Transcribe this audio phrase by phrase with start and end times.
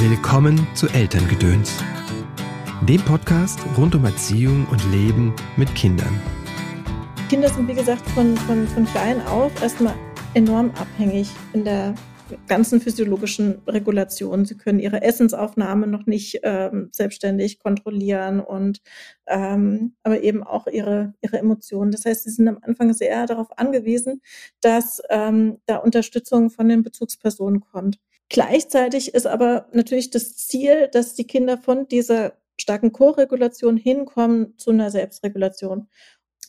[0.00, 1.82] Willkommen zu Elterngedöns,
[2.82, 6.22] dem Podcast rund um Erziehung und Leben mit Kindern.
[7.28, 9.96] Kinder sind, wie gesagt, von, von, von klein auf erstmal
[10.34, 11.96] enorm abhängig in der
[12.46, 14.44] ganzen physiologischen Regulation.
[14.44, 18.80] Sie können ihre Essensaufnahme noch nicht ähm, selbstständig kontrollieren und
[19.26, 21.90] ähm, aber eben auch ihre, ihre Emotionen.
[21.90, 24.20] Das heißt, sie sind am Anfang sehr darauf angewiesen,
[24.60, 27.98] dass ähm, da Unterstützung von den Bezugspersonen kommt.
[28.30, 34.70] Gleichzeitig ist aber natürlich das Ziel, dass die Kinder von dieser starken Koregulation hinkommen zu
[34.70, 35.88] einer Selbstregulation.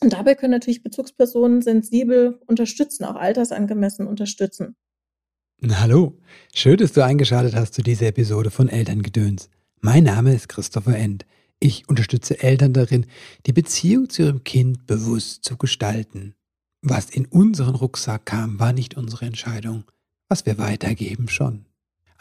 [0.02, 4.76] Und dabei können natürlich Bezugspersonen sensibel unterstützen, auch altersangemessen unterstützen.
[5.62, 6.18] Hallo,
[6.54, 9.50] schön, dass du eingeschaltet hast zu dieser Episode von Elterngedöns.
[9.80, 11.26] Mein Name ist Christopher End.
[11.60, 13.06] Ich unterstütze Eltern darin,
[13.44, 16.34] die Beziehung zu ihrem Kind bewusst zu gestalten.
[16.80, 19.84] Was in unseren Rucksack kam, war nicht unsere Entscheidung.
[20.30, 21.66] Was wir weitergeben, schon.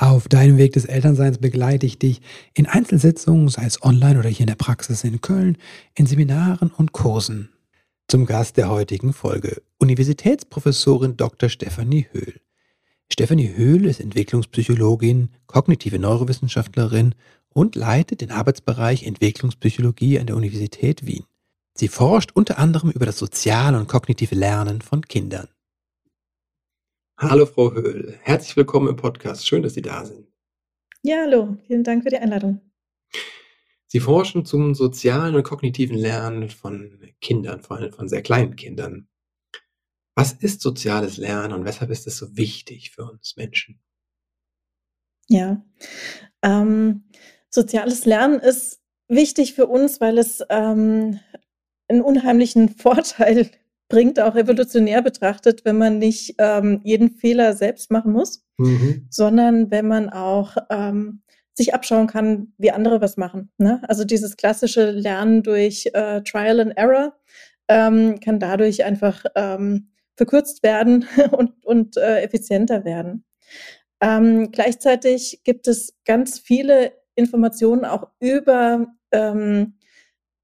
[0.02, 2.22] Auf deinem Weg des Elternseins begleite ich dich
[2.54, 5.58] in Einzelsitzungen, sei es online oder hier in der Praxis in Köln,
[5.94, 7.50] in Seminaren und Kursen.
[8.08, 11.50] Zum Gast der heutigen Folge, Universitätsprofessorin Dr.
[11.50, 12.40] Stefanie Höhl.
[13.12, 17.14] Stefanie Höhl ist Entwicklungspsychologin, kognitive Neurowissenschaftlerin
[17.50, 21.26] und leitet den Arbeitsbereich Entwicklungspsychologie an der Universität Wien.
[21.74, 25.50] Sie forscht unter anderem über das soziale und kognitive Lernen von Kindern.
[27.22, 29.46] Hallo Frau Höhl, herzlich willkommen im Podcast.
[29.46, 30.26] Schön, dass Sie da sind.
[31.04, 32.62] Ja, hallo, vielen Dank für die Einladung.
[33.88, 39.10] Sie forschen zum sozialen und kognitiven Lernen von Kindern, vor allem von sehr kleinen Kindern.
[40.16, 43.82] Was ist soziales Lernen und weshalb ist es so wichtig für uns Menschen?
[45.28, 45.62] Ja,
[46.42, 47.04] ähm,
[47.50, 51.20] soziales Lernen ist wichtig für uns, weil es ähm,
[51.90, 53.52] einen unheimlichen Vorteil
[53.90, 59.08] bringt, auch evolutionär betrachtet, wenn man nicht ähm, jeden Fehler selbst machen muss, mhm.
[59.10, 61.22] sondern wenn man auch ähm,
[61.54, 63.52] sich abschauen kann, wie andere was machen.
[63.58, 63.82] Ne?
[63.88, 67.14] Also dieses klassische Lernen durch äh, Trial and Error
[67.68, 73.26] ähm, kann dadurch einfach ähm, verkürzt werden und, und äh, effizienter werden.
[74.02, 79.74] Ähm, gleichzeitig gibt es ganz viele Informationen auch über ähm,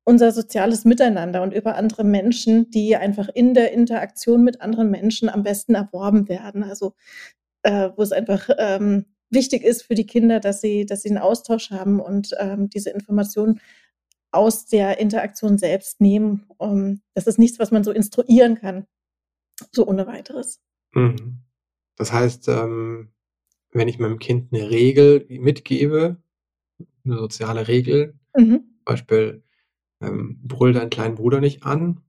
[0.05, 5.29] unser soziales Miteinander und über andere Menschen, die einfach in der Interaktion mit anderen Menschen
[5.29, 6.63] am besten erworben werden.
[6.63, 6.93] Also
[7.63, 11.17] äh, wo es einfach ähm, wichtig ist für die Kinder, dass sie, dass sie einen
[11.17, 13.59] Austausch haben und ähm, diese Informationen
[14.31, 16.45] aus der Interaktion selbst nehmen.
[16.57, 18.85] Um, das ist nichts, was man so instruieren kann
[19.71, 20.61] so ohne weiteres.
[20.93, 21.39] Mhm.
[21.95, 23.11] Das heißt, ähm,
[23.71, 26.17] wenn ich meinem Kind eine Regel mitgebe,
[27.05, 28.57] eine soziale Regel, mhm.
[28.57, 29.43] zum Beispiel
[30.07, 32.01] ähm, brüll deinen kleinen Bruder nicht an,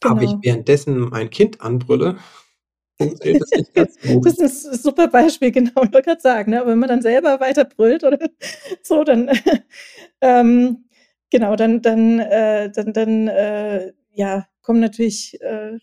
[0.00, 0.14] genau.
[0.14, 2.18] aber ich währenddessen mein Kind anbrülle,
[2.98, 4.26] funktioniert das nicht ganz gut.
[4.26, 5.70] Das ist ein super Beispiel, genau.
[5.70, 6.62] Ich wollte gerade sagen, ne?
[6.64, 8.18] wenn man dann selber weiter brüllt oder
[8.82, 9.30] so, dann
[10.20, 10.84] ähm,
[11.30, 15.78] genau, dann, dann, äh, dann, dann äh, ja, kommen natürlich äh,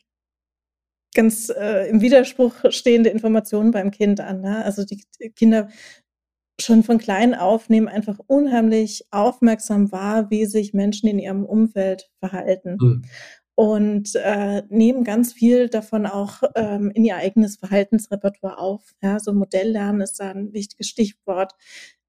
[1.13, 4.41] ganz äh, im Widerspruch stehende Informationen beim Kind an.
[4.41, 4.63] Ne?
[4.63, 5.03] Also die
[5.35, 5.69] Kinder
[6.63, 12.09] schon von klein auf nehmen einfach unheimlich aufmerksam wahr, wie sich Menschen in ihrem Umfeld
[12.19, 12.77] verhalten.
[12.79, 13.01] Mhm.
[13.55, 18.95] Und äh, nehmen ganz viel davon auch ähm, in ihr eigenes Verhaltensrepertoire auf.
[19.01, 21.53] Ja, so Modelllernen ist da ein wichtiges Stichwort,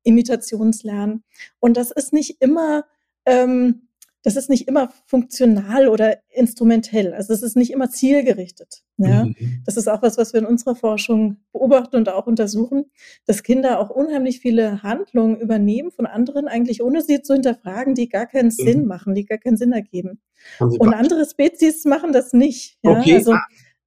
[0.03, 1.25] Imitationslernen.
[1.61, 2.85] Und das ist nicht immer
[3.27, 3.89] ähm,
[4.23, 7.13] das ist nicht immer funktional oder instrumentell.
[7.13, 8.83] Also es ist nicht immer zielgerichtet.
[8.97, 9.25] Ja?
[9.25, 9.63] Mhm.
[9.67, 12.87] Das ist auch was, was wir in unserer Forschung beobachten und auch untersuchen,
[13.27, 18.09] dass Kinder auch unheimlich viele Handlungen übernehmen von anderen, eigentlich ohne sie zu hinterfragen, die
[18.09, 18.65] gar keinen mhm.
[18.65, 20.21] Sinn machen, die gar keinen Sinn ergeben.
[20.59, 22.79] Und andere Spezies machen das nicht.
[22.83, 22.99] Ja?
[22.99, 23.15] Okay.
[23.17, 23.35] Also,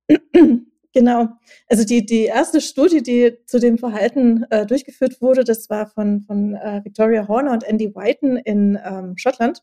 [0.96, 1.28] Genau.
[1.68, 6.22] Also die, die erste Studie, die zu dem Verhalten äh, durchgeführt wurde, das war von,
[6.22, 9.62] von äh, Victoria Horner und Andy Whiten in ähm, Schottland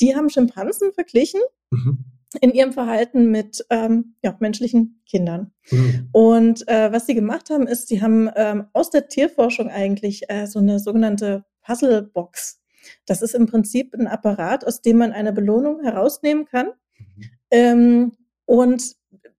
[0.00, 1.40] die haben Schimpansen verglichen.
[1.70, 2.04] Mhm.
[2.40, 5.52] in ihrem Verhalten mit ähm, ja, menschlichen Kindern.
[5.70, 6.08] Mhm.
[6.12, 10.46] Und äh, was sie gemacht haben, ist, sie haben ähm, aus der Tierforschung eigentlich äh,
[10.46, 12.60] so eine sogenannte Puzzlebox.
[13.04, 16.68] Das ist im Prinzip ein Apparat, aus dem man eine Belohnung herausnehmen kann.
[16.98, 17.24] Mhm.
[17.50, 18.12] Ähm,
[18.44, 18.94] und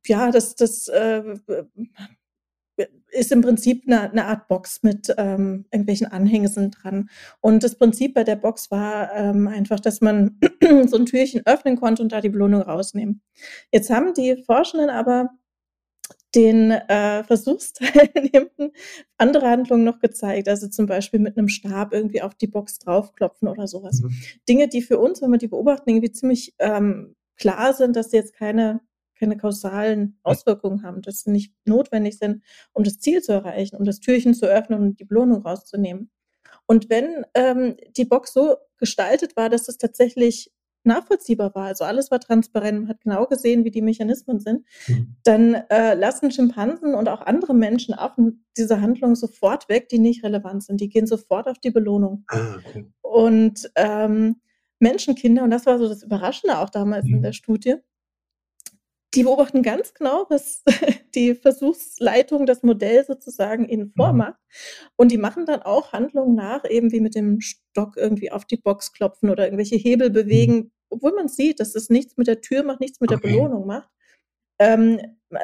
[0.06, 1.24] ja, das, das äh,
[3.12, 7.10] ist im Prinzip eine, eine Art Box mit ähm, irgendwelchen Anhängseln dran.
[7.42, 10.40] Und das Prinzip bei der Box war ähm, einfach, dass man
[10.88, 13.22] so ein Türchen öffnen konnte und da die Belohnung rausnehmen.
[13.72, 15.30] Jetzt haben die Forschenden aber
[16.36, 18.72] den äh, Versuchsteilnehmenden
[19.18, 23.48] andere Handlungen noch gezeigt, also zum Beispiel mit einem Stab irgendwie auf die Box draufklopfen
[23.48, 24.02] oder sowas.
[24.02, 24.14] Mhm.
[24.48, 28.18] Dinge, die für uns, wenn wir die beobachten, irgendwie ziemlich ähm, klar sind, dass sie
[28.18, 28.80] jetzt keine
[29.22, 33.86] keine kausalen Auswirkungen haben, dass sie nicht notwendig sind, um das Ziel zu erreichen, um
[33.86, 36.10] das Türchen zu öffnen und die Belohnung rauszunehmen.
[36.66, 40.52] Und wenn ähm, die Box so gestaltet war, dass es tatsächlich
[40.84, 45.16] nachvollziehbar war, also alles war transparent, man hat genau gesehen, wie die Mechanismen sind, mhm.
[45.24, 48.18] dann äh, lassen Schimpansen und auch andere Menschen auch
[48.58, 50.82] diese Handlungen sofort weg, die nicht relevant sind.
[50.82, 52.24] Die gehen sofort auf die Belohnung.
[52.28, 52.86] Ah, okay.
[53.02, 54.38] Und ähm,
[54.80, 57.16] Menschenkinder, und das war so das Überraschende auch damals mhm.
[57.16, 57.76] in der Studie,
[59.14, 60.64] die beobachten ganz genau, was
[61.16, 63.94] die Versuchsleitung, das Modell sozusagen ihnen mhm.
[63.96, 64.40] vormacht.
[64.96, 68.58] Und die machen dann auch Handlungen nach, eben wie mit dem Stock irgendwie auf die
[68.58, 70.14] Box klopfen oder irgendwelche Hebel mhm.
[70.14, 73.22] bewegen, obwohl man sieht, dass es nichts mit der Tür macht, nichts mit okay.
[73.22, 73.90] der Belohnung macht.
[74.60, 75.00] Ähm,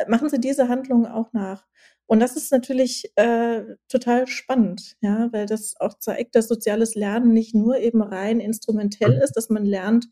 [0.07, 1.65] machen sie diese Handlungen auch nach.
[2.05, 7.33] Und das ist natürlich äh, total spannend, ja, weil das auch zeigt, dass soziales Lernen
[7.33, 9.21] nicht nur eben rein instrumentell mhm.
[9.21, 10.07] ist, dass man lernt,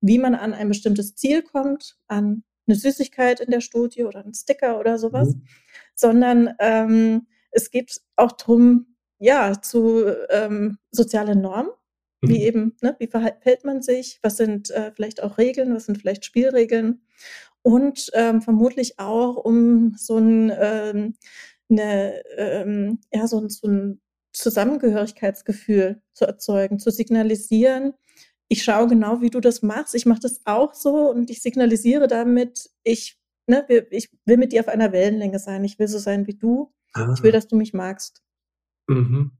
[0.00, 4.34] wie man an ein bestimmtes Ziel kommt, an eine Süßigkeit in der Studie oder ein
[4.34, 5.42] Sticker oder sowas, mhm.
[5.94, 11.72] sondern ähm, es geht auch darum, ja, zu ähm, soziale Normen,
[12.20, 12.28] mhm.
[12.28, 15.98] wie eben, ne, wie verhält man sich, was sind äh, vielleicht auch Regeln, was sind
[15.98, 17.02] vielleicht Spielregeln
[17.62, 21.14] und ähm, vermutlich auch um so ein, ähm,
[21.70, 24.00] eine, ähm, ja, so, so ein
[24.32, 27.94] Zusammengehörigkeitsgefühl zu erzeugen, zu signalisieren,
[28.48, 29.94] ich schaue genau, wie du das machst.
[29.94, 34.60] Ich mache das auch so und ich signalisiere damit, ich, ne, ich will mit dir
[34.60, 35.64] auf einer Wellenlänge sein.
[35.64, 36.72] Ich will so sein wie du.
[36.94, 37.12] Ah.
[37.14, 37.32] Ich will, ah.
[37.32, 38.22] dass du mich magst.
[38.88, 39.32] Mhm.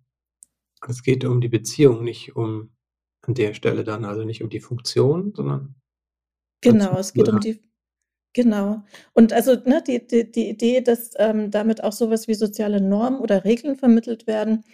[0.86, 2.70] Es geht um die Beziehung, nicht um
[3.22, 5.74] an der Stelle dann, also nicht um die Funktion, sondern.
[6.60, 7.60] Genau, es geht um die,
[8.34, 8.84] Genau.
[9.14, 13.20] Und also ne, die, die, die Idee, dass ähm, damit auch sowas wie soziale Normen
[13.20, 14.64] oder Regeln vermittelt werden,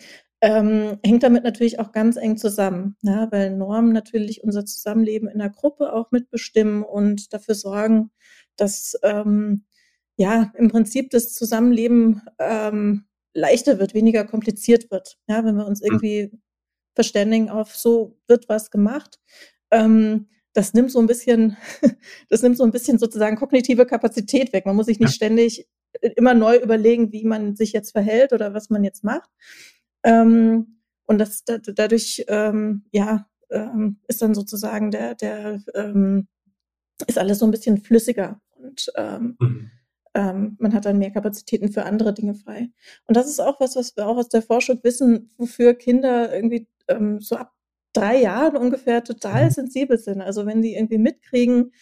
[0.44, 3.28] ähm, hängt damit natürlich auch ganz eng zusammen, ne?
[3.30, 8.10] weil Normen natürlich unser Zusammenleben in der Gruppe auch mitbestimmen und dafür sorgen,
[8.56, 9.64] dass ähm,
[10.16, 15.16] ja im Prinzip das Zusammenleben ähm, leichter wird, weniger kompliziert wird.
[15.28, 15.92] Ja, wenn wir uns hm.
[15.92, 16.30] irgendwie
[16.94, 19.18] verständigen auf so wird was gemacht.
[19.70, 21.56] Ähm, das nimmt so ein bisschen,
[22.28, 24.66] das nimmt so ein bisschen sozusagen kognitive Kapazität weg.
[24.66, 25.14] Man muss sich nicht ja.
[25.14, 25.66] ständig
[26.02, 29.30] äh, immer neu überlegen, wie man sich jetzt verhält oder was man jetzt macht,
[30.04, 36.28] ähm, und das da, dadurch ähm, ja ähm, ist dann sozusagen der der ähm,
[37.06, 39.70] ist alles so ein bisschen flüssiger und ähm, mhm.
[40.14, 42.70] ähm, man hat dann mehr Kapazitäten für andere Dinge frei.
[43.06, 46.68] Und das ist auch was, was wir auch aus der Forschung wissen, wofür Kinder irgendwie
[46.88, 47.52] ähm, so ab
[47.92, 49.50] drei Jahren ungefähr total mhm.
[49.50, 50.20] sensibel sind.
[50.20, 51.72] Also wenn sie irgendwie mitkriegen,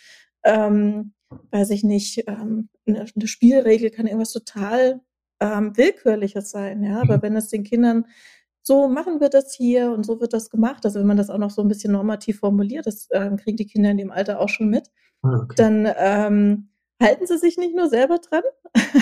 [0.45, 1.15] ähm,
[1.51, 5.01] weiß ich nicht, ähm, eine, eine Spielregel kann irgendwas total
[5.43, 7.01] ähm, Willkürliches sein, ja.
[7.01, 7.23] Aber mhm.
[7.23, 8.07] wenn es den Kindern
[8.63, 11.39] so machen wir das hier und so wird das gemacht, also wenn man das auch
[11.39, 14.49] noch so ein bisschen normativ formuliert, das ähm, kriegen die Kinder in dem Alter auch
[14.49, 14.89] schon mit,
[15.23, 15.55] ah, okay.
[15.57, 16.69] dann ähm,
[17.03, 18.43] halten sie sich nicht nur selber dran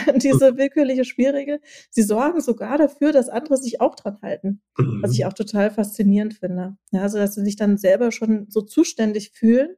[0.09, 1.61] an diese willkürliche Spielregel,
[1.91, 5.03] sie sorgen sogar dafür, dass andere sich auch dran halten, mhm.
[5.03, 6.77] was ich auch total faszinierend finde.
[6.91, 9.77] Ja, also dass sie sich dann selber schon so zuständig fühlen,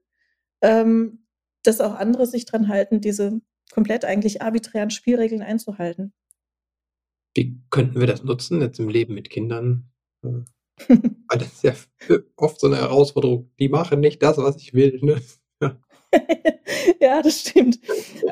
[0.62, 1.26] ähm,
[1.65, 3.41] dass auch andere sich dran halten, diese
[3.73, 6.12] komplett eigentlich arbiträren Spielregeln einzuhalten.
[7.34, 9.90] Wie könnten wir das nutzen jetzt im Leben mit Kindern?
[10.25, 10.43] Äh,
[10.88, 11.75] weil das ist ja
[12.37, 13.50] oft so eine Herausforderung.
[13.58, 14.99] Die machen nicht das, was ich will.
[15.02, 15.20] Ne?
[17.00, 17.79] ja, das stimmt.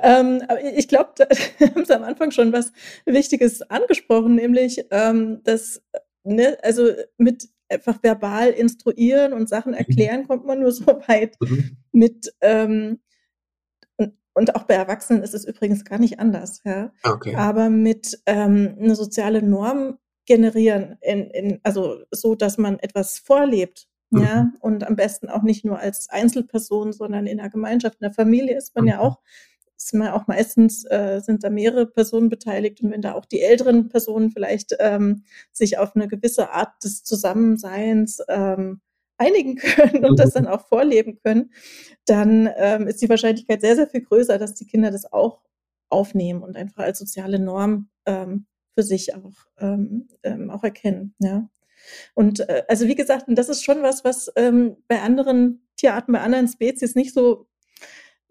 [0.02, 1.26] Ähm, aber ich glaube, da
[1.75, 2.73] haben Sie am Anfang schon was
[3.06, 5.82] Wichtiges angesprochen, nämlich, ähm, dass,
[6.25, 9.78] ne, also mit einfach verbal instruieren und Sachen mhm.
[9.78, 11.37] erklären kommt man nur so weit.
[11.40, 11.76] Mhm.
[11.92, 13.00] Mit ähm,
[14.40, 16.92] und auch bei Erwachsenen ist es übrigens gar nicht anders, ja.
[17.02, 17.35] Ah, okay.
[17.35, 23.87] Aber mit ähm, eine soziale Norm generieren, in, in, also so, dass man etwas vorlebt,
[24.09, 24.23] mhm.
[24.23, 28.14] ja, und am besten auch nicht nur als Einzelperson, sondern in der Gemeinschaft, in der
[28.14, 28.90] Familie ist man mhm.
[28.90, 29.18] ja auch,
[29.76, 33.42] ist man auch meistens, äh, sind da mehrere Personen beteiligt und wenn da auch die
[33.42, 38.80] älteren Personen vielleicht ähm, sich auf eine gewisse Art des Zusammenseins ähm,
[39.21, 41.53] einigen können und das dann auch vorleben können,
[42.07, 45.43] dann ähm, ist die Wahrscheinlichkeit sehr, sehr viel größer, dass die Kinder das auch
[45.89, 51.15] aufnehmen und einfach als soziale Norm ähm, für sich auch, ähm, ähm, auch erkennen.
[51.19, 51.49] Ja.
[52.15, 56.21] Und äh, also wie gesagt, das ist schon was, was ähm, bei anderen Tierarten, bei
[56.21, 57.47] anderen Spezies nicht so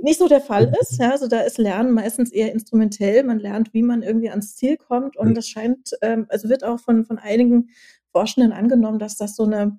[0.02, 0.98] nicht so der Fall ist.
[0.98, 3.22] Ja, also da ist Lernen meistens eher instrumentell.
[3.24, 5.18] Man lernt, wie man irgendwie ans Ziel kommt.
[5.18, 7.70] Und das scheint, ähm, also wird auch von, von einigen
[8.14, 9.78] Forschenden angenommen, dass das so eine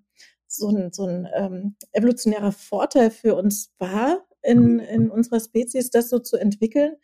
[0.50, 4.80] so ein, so ein ähm, evolutionärer Vorteil für uns war, in, mhm.
[4.80, 6.96] in unserer Spezies das so zu entwickeln.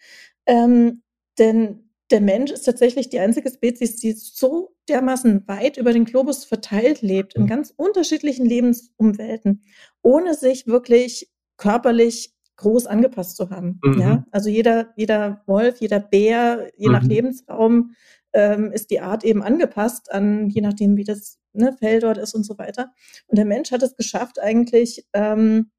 [0.46, 1.02] Ähm,
[1.38, 6.44] denn der Mensch ist tatsächlich die einzige Spezies, die so dermaßen weit über den Globus
[6.44, 7.48] verteilt lebt, in mhm.
[7.48, 9.62] ganz unterschiedlichen Lebensumwelten,
[10.02, 13.80] ohne sich wirklich körperlich groß angepasst zu haben.
[13.82, 14.00] Mhm.
[14.00, 14.26] Ja?
[14.30, 16.92] Also jeder, jeder Wolf, jeder Bär, je mhm.
[16.92, 17.94] nach Lebensraum,
[18.36, 22.34] ähm, ist die Art eben angepasst an, je nachdem, wie das ne, Fell dort ist
[22.34, 22.92] und so weiter.
[23.26, 25.70] Und der Mensch hat es geschafft, eigentlich ähm,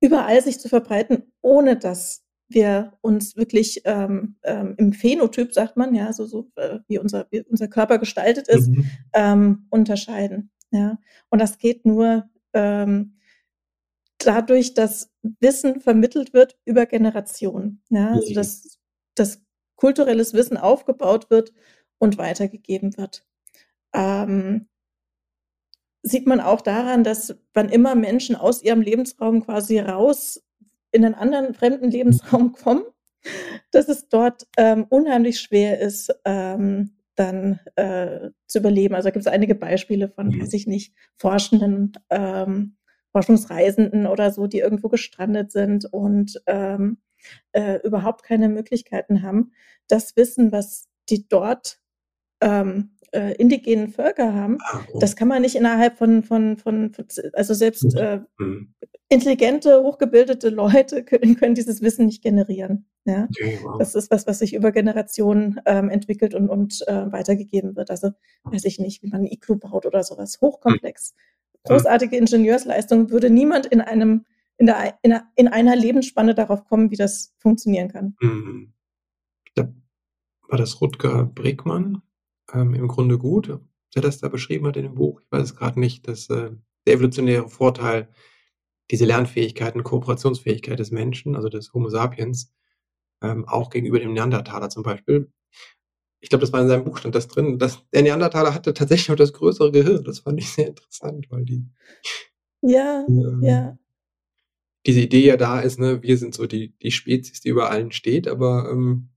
[0.00, 5.94] überall sich zu verbreiten, ohne dass wir uns wirklich ähm, ähm, im Phänotyp, sagt man,
[5.94, 8.90] ja, so, so äh, wie, unser, wie unser Körper gestaltet ist, mhm.
[9.12, 10.50] ähm, unterscheiden.
[10.72, 10.98] Ja.
[11.28, 13.18] Und das geht nur ähm,
[14.18, 17.82] dadurch, dass Wissen vermittelt wird über Generationen.
[17.88, 18.14] Ja.
[18.14, 18.80] Also dass,
[19.14, 19.40] dass
[19.80, 21.52] kulturelles Wissen aufgebaut wird
[21.98, 23.24] und weitergegeben wird.
[23.94, 24.68] Ähm,
[26.02, 30.42] sieht man auch daran, dass wann immer Menschen aus ihrem Lebensraum quasi raus
[30.92, 32.84] in einen anderen fremden Lebensraum kommen,
[33.70, 38.94] dass es dort ähm, unheimlich schwer ist, ähm, dann äh, zu überleben.
[38.94, 40.42] Also gibt es einige Beispiele von, mhm.
[40.42, 42.76] weiß ich nicht, Forschenden, ähm,
[43.12, 46.98] Forschungsreisenden oder so, die irgendwo gestrandet sind und ähm,
[47.52, 49.52] äh, überhaupt keine Möglichkeiten haben,
[49.88, 51.80] das Wissen, was die dort
[52.40, 56.92] ähm, äh, indigenen Völker haben, ah, das kann man nicht innerhalb von, von, von,
[57.32, 58.74] also selbst äh, mhm.
[59.08, 62.86] intelligente, hochgebildete Leute können, können, dieses Wissen nicht generieren.
[63.04, 63.28] Ja?
[63.78, 67.90] Das ist was, was sich über Generationen ähm, entwickelt und, und äh, weitergegeben wird.
[67.90, 68.10] Also
[68.44, 70.38] weiß ich nicht, wie man ein IQ baut oder sowas.
[70.40, 71.14] Hochkomplex.
[71.14, 71.68] Mhm.
[71.68, 74.24] Großartige Ingenieursleistung würde niemand in einem
[74.60, 78.14] in, der, in, einer, in einer Lebensspanne darauf kommen, wie das funktionieren kann.
[78.20, 78.74] Mhm.
[79.54, 79.72] Da
[80.48, 82.02] war das Rutger Bregmann,
[82.52, 83.58] ähm, im Grunde gut,
[83.94, 85.22] der das da beschrieben hat in dem Buch.
[85.22, 86.50] Ich weiß es gerade nicht, dass äh,
[86.86, 88.08] der evolutionäre Vorteil,
[88.90, 92.52] diese Lernfähigkeit und Kooperationsfähigkeit des Menschen, also des Homo sapiens,
[93.22, 95.32] ähm, auch gegenüber dem Neandertaler zum Beispiel.
[96.20, 99.10] Ich glaube, das war in seinem Buch stand das drin, dass der Neandertaler hatte tatsächlich
[99.10, 100.04] auch das größere Gehirn.
[100.04, 101.66] Das fand ich sehr interessant, weil die
[102.62, 103.78] ja, ähm, ja.
[104.86, 107.92] Diese Idee ja da ist, ne, wir sind so die, die Spezies, die über allen
[107.92, 109.10] steht, aber ähm,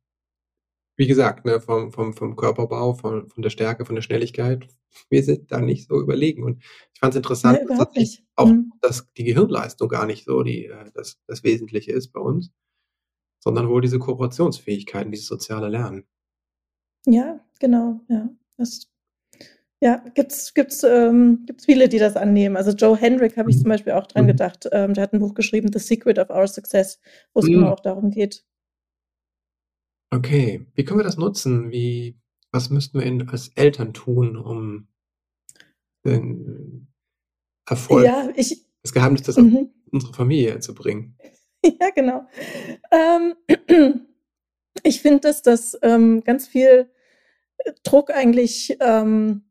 [0.96, 4.67] wie gesagt, ne, vom, vom, vom Körperbau, von, von der Stärke, von der Schnelligkeit,
[5.10, 6.43] wir sind da nicht so überlegen.
[6.43, 8.24] Und ich fand es interessant, ja, dass nicht.
[8.36, 8.72] auch mhm.
[8.82, 12.51] dass die Gehirnleistung gar nicht so die, äh, das, das Wesentliche ist bei uns,
[13.39, 16.05] sondern wohl diese Kooperationsfähigkeiten, dieses soziale Lernen.
[17.05, 18.29] Ja, genau, ja.
[18.58, 18.88] Das,
[19.84, 22.56] ja, gibt's, gibt's, ähm, gibt's viele, die das annehmen.
[22.56, 23.62] Also Joe Hendrick habe ich mhm.
[23.62, 24.30] zum Beispiel auch dran mhm.
[24.30, 24.70] gedacht.
[24.72, 27.00] Ähm, der hat ein Buch geschrieben, The Secret of Our Success,
[27.34, 27.54] wo es mhm.
[27.54, 28.46] genau auch darum geht,
[30.13, 31.72] Okay, wie können wir das nutzen?
[31.72, 32.20] Wie
[32.52, 34.88] was müssten wir in als Eltern tun, um
[36.06, 36.88] den
[37.68, 39.72] Erfolg Ja, ich das Geheimnis das mhm.
[39.92, 41.18] unsere Familie zu bringen?
[41.80, 42.28] Ja, genau.
[42.92, 43.36] Ähm,
[44.84, 46.92] ich finde, dass das, ähm, ganz viel
[47.84, 49.44] Druck eigentlich, ähm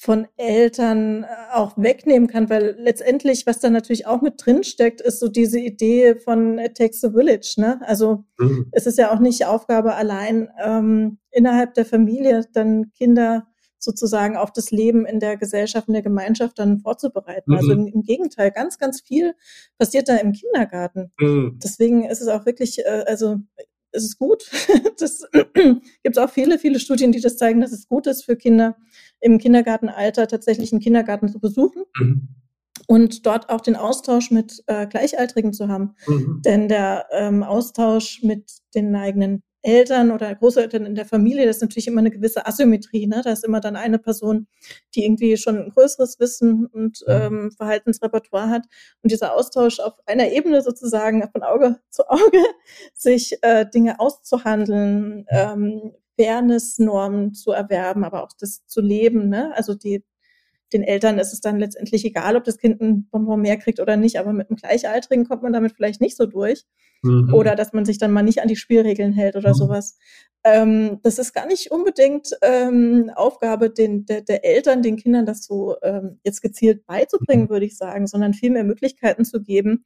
[0.00, 5.00] von Eltern äh, auch wegnehmen kann, weil letztendlich, was da natürlich auch mit drin steckt,
[5.00, 7.54] ist so diese Idee von It takes a village.
[7.56, 7.80] Ne?
[7.84, 8.68] Also mhm.
[8.70, 13.48] es ist ja auch nicht Aufgabe allein ähm, innerhalb der Familie dann Kinder
[13.80, 17.52] sozusagen auf das Leben in der Gesellschaft, in der Gemeinschaft dann vorzubereiten.
[17.54, 17.70] Also mhm.
[17.70, 19.34] Also im, im, Gegenteil, ganz, ganz viel
[19.78, 21.10] passiert da im Kindergarten.
[21.18, 21.58] Mhm.
[21.60, 23.38] Deswegen ist es auch wirklich, äh, also
[23.92, 24.50] es ist gut.
[24.98, 25.22] Das
[26.02, 28.76] gibt auch viele, viele Studien, die das zeigen, dass es gut ist für Kinder
[29.20, 31.84] im Kindergartenalter tatsächlich einen Kindergarten zu besuchen.
[31.98, 32.28] Mhm.
[32.88, 35.94] Und dort auch den Austausch mit äh, Gleichaltrigen zu haben.
[36.06, 36.42] Mhm.
[36.44, 41.62] Denn der ähm, Austausch mit den eigenen Eltern oder Großeltern in der Familie, das ist
[41.62, 43.06] natürlich immer eine gewisse Asymmetrie.
[43.06, 43.22] Ne?
[43.24, 44.46] Da ist immer dann eine Person,
[44.94, 48.66] die irgendwie schon ein größeres Wissen und ähm, Verhaltensrepertoire hat.
[49.02, 52.44] Und dieser Austausch auf einer Ebene sozusagen von Auge zu Auge,
[52.94, 59.28] sich äh, Dinge auszuhandeln, ähm, Fairness-Normen zu erwerben, aber auch das zu leben.
[59.28, 59.52] Ne?
[59.54, 60.04] Also die
[60.72, 63.96] den Eltern ist es dann letztendlich egal, ob das Kind ein Bonbon mehr kriegt oder
[63.96, 66.64] nicht, aber mit einem Gleichaltrigen kommt man damit vielleicht nicht so durch.
[67.02, 67.32] Mhm.
[67.32, 69.54] Oder dass man sich dann mal nicht an die Spielregeln hält oder mhm.
[69.54, 69.96] sowas.
[70.44, 75.44] Ähm, das ist gar nicht unbedingt ähm, Aufgabe den, der, der, Eltern, den Kindern das
[75.44, 77.50] so ähm, jetzt gezielt beizubringen, mhm.
[77.50, 79.84] würde ich sagen, sondern viel mehr Möglichkeiten zu geben,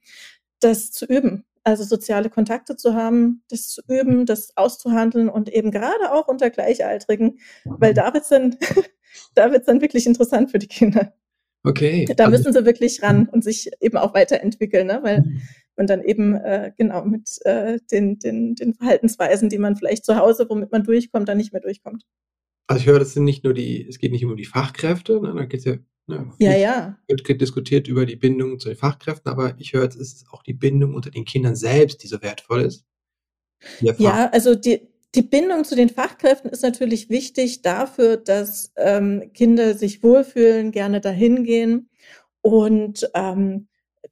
[0.59, 1.45] das zu üben.
[1.65, 6.49] Also soziale Kontakte zu haben, das zu üben, das auszuhandeln und eben gerade auch unter
[6.49, 7.95] Gleichaltrigen, weil mhm.
[7.95, 8.57] da wird's dann
[9.35, 11.13] da wird es dann wirklich interessant für die Kinder.
[11.63, 12.05] Okay.
[12.17, 14.99] Da also müssen sie wirklich ran und sich eben auch weiterentwickeln, ne?
[15.01, 15.41] weil mhm.
[15.77, 20.17] man dann eben äh, genau mit äh, den, den, den Verhaltensweisen, die man vielleicht zu
[20.17, 22.03] Hause, womit man durchkommt, dann nicht mehr durchkommt.
[22.67, 25.21] Also ich höre, das sind nicht nur die, es geht nicht nur um die Fachkräfte,
[25.21, 25.33] ne?
[25.35, 25.77] da geht ja,
[26.07, 26.97] ne, ja, ja.
[27.07, 30.53] Wird diskutiert über die Bindung zu den Fachkräften, aber ich höre, es ist auch die
[30.53, 32.85] Bindung unter den Kindern selbst, die so wertvoll ist.
[33.79, 39.75] Ja, also die, die Bindung zu den Fachkräften ist natürlich wichtig dafür, dass ähm, Kinder
[39.75, 41.89] sich wohlfühlen, gerne dahin gehen
[42.41, 43.67] und ähm,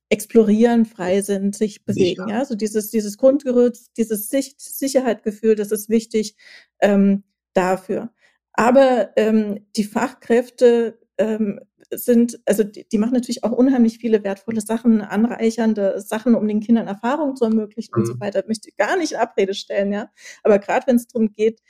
[0.09, 2.27] explorieren, frei sind, sich bewegen.
[2.29, 6.35] Ja, so dieses, dieses Grundgerüst, dieses Sich Sicherheitsgefühl, das ist wichtig.
[6.79, 8.11] Ähm, dafür.
[8.53, 11.59] Aber ähm, die Fachkräfte ähm,
[11.91, 16.61] sind, also die, die, machen natürlich auch unheimlich viele wertvolle Sachen, anreichernde Sachen, um den
[16.61, 18.01] Kindern Erfahrungen zu ermöglichen mhm.
[18.01, 18.21] und so mhm.
[18.21, 18.43] weiter.
[18.47, 20.09] möchte ich gar nicht in Abrede stellen, ja.
[20.43, 21.61] Aber gerade wenn es darum geht,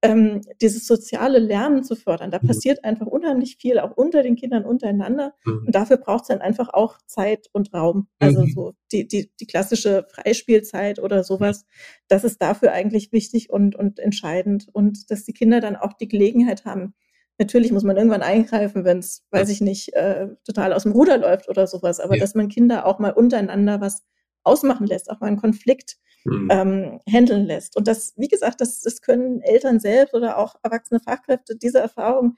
[0.00, 2.30] ähm, dieses soziale Lernen zu fördern.
[2.30, 2.46] Da mhm.
[2.46, 5.34] passiert einfach unheimlich viel, auch unter den Kindern untereinander.
[5.44, 5.64] Mhm.
[5.66, 8.08] Und dafür braucht es dann einfach auch Zeit und Raum.
[8.20, 8.52] Also mhm.
[8.52, 11.66] so die, die, die klassische Freispielzeit oder sowas.
[12.06, 14.68] Das ist dafür eigentlich wichtig und, und entscheidend.
[14.72, 16.94] Und dass die Kinder dann auch die Gelegenheit haben,
[17.38, 21.18] Natürlich muss man irgendwann eingreifen, wenn es, weiß ich nicht, äh, total aus dem Ruder
[21.18, 22.20] läuft oder sowas, aber ja.
[22.20, 24.04] dass man Kinder auch mal untereinander was
[24.42, 26.48] ausmachen lässt, auch mal einen Konflikt mhm.
[26.50, 27.76] ähm, handeln lässt.
[27.76, 32.36] Und das, wie gesagt, das, das können Eltern selbst oder auch erwachsene Fachkräfte diese Erfahrung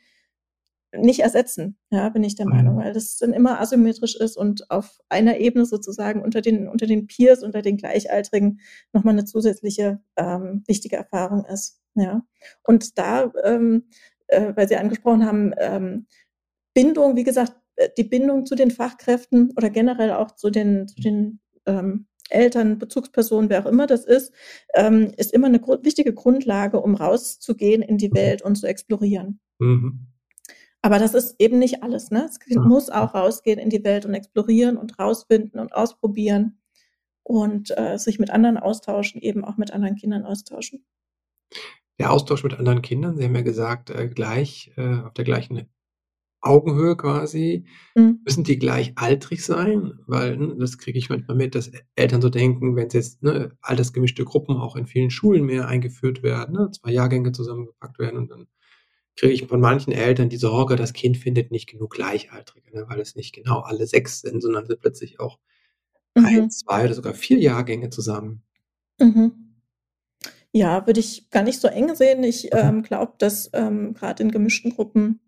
[0.93, 2.53] nicht ersetzen, ja, bin ich der mhm.
[2.53, 6.87] Meinung, weil das dann immer asymmetrisch ist und auf einer Ebene sozusagen unter den, unter
[6.87, 8.61] den Peers, unter den Gleichaltrigen
[8.93, 11.81] nochmal eine zusätzliche ähm, wichtige Erfahrung ist.
[11.95, 12.23] Ja.
[12.65, 13.85] Und da, ähm,
[14.31, 16.07] äh, weil Sie angesprochen haben, ähm,
[16.75, 21.01] Bindung, wie gesagt, äh, die Bindung zu den Fachkräften oder generell auch zu den, zu
[21.01, 24.33] den ähm, Eltern, Bezugspersonen, wer auch immer das ist,
[24.75, 28.13] ähm, ist immer eine wichtige Grundlage, um rauszugehen in die.
[28.13, 29.41] Welt und zu explorieren.
[29.59, 30.07] Mhm.
[30.83, 32.11] Aber das ist eben nicht alles.
[32.11, 32.23] Ne?
[32.23, 36.59] Das Kind muss auch rausgehen in die Welt und explorieren und rausfinden und ausprobieren
[37.23, 40.87] und äh, sich mit anderen austauschen, eben auch mit anderen Kindern austauschen.
[42.01, 45.69] Der Austausch mit anderen Kindern, Sie haben ja gesagt, äh, gleich äh, auf der gleichen
[46.41, 47.67] Augenhöhe quasi.
[47.95, 48.21] Mhm.
[48.25, 49.99] Müssen die gleichaltrig sein?
[50.07, 54.25] Weil ne, das kriege ich manchmal mit, dass Eltern so denken, wenn jetzt ne, altersgemischte
[54.25, 58.47] Gruppen auch in vielen Schulen mehr eingeführt werden, ne, zwei Jahrgänge zusammengepackt werden und dann
[59.15, 63.01] kriege ich von manchen Eltern die Sorge, das Kind findet nicht genug Gleichaltrige, ne, weil
[63.01, 65.39] es nicht genau alle sechs sind, sondern sind plötzlich auch
[66.15, 66.25] mhm.
[66.25, 68.43] ein, zwei oder sogar vier Jahrgänge zusammen.
[68.99, 69.50] Mhm.
[70.53, 72.25] Ja, würde ich gar nicht so eng sehen.
[72.25, 75.21] Ich ähm, glaube, dass ähm, gerade in gemischten Gruppen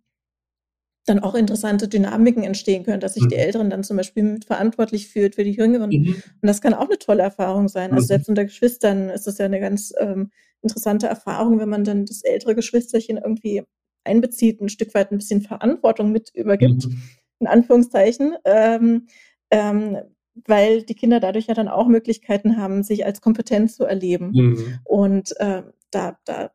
[1.06, 3.40] dann auch interessante Dynamiken entstehen können, dass sich die mhm.
[3.40, 5.90] Älteren dann zum Beispiel mit verantwortlich fühlt für die Jüngeren.
[5.90, 6.14] Mhm.
[6.40, 7.92] Und das kann auch eine tolle Erfahrung sein.
[7.92, 8.08] Also mhm.
[8.08, 10.30] selbst unter Geschwistern ist das ja eine ganz ähm,
[10.62, 13.62] interessante Erfahrung, wenn man dann das ältere Geschwisterchen irgendwie
[14.04, 17.02] einbezieht, ein Stück weit ein bisschen Verantwortung mit übergibt, mhm.
[17.40, 18.34] in Anführungszeichen.
[18.44, 19.06] Ähm,
[19.50, 19.98] ähm,
[20.34, 24.30] weil die Kinder dadurch ja dann auch Möglichkeiten haben, sich als kompetent zu erleben.
[24.32, 24.78] Mhm.
[24.84, 26.50] Und äh, da, da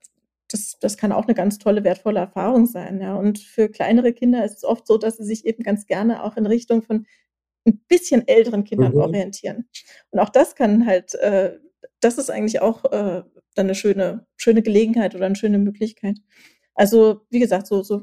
[0.49, 3.01] das, das kann auch eine ganz tolle, wertvolle Erfahrung sein.
[3.01, 3.15] Ja.
[3.15, 6.37] Und für kleinere Kinder ist es oft so, dass sie sich eben ganz gerne auch
[6.37, 7.05] in Richtung von
[7.65, 8.99] ein bisschen älteren Kindern mhm.
[8.99, 9.67] orientieren.
[10.09, 11.57] Und auch das kann halt, äh,
[11.99, 13.23] das ist eigentlich auch äh,
[13.55, 16.17] dann eine schöne, schöne Gelegenheit oder eine schöne Möglichkeit.
[16.75, 18.01] Also, wie gesagt, so, so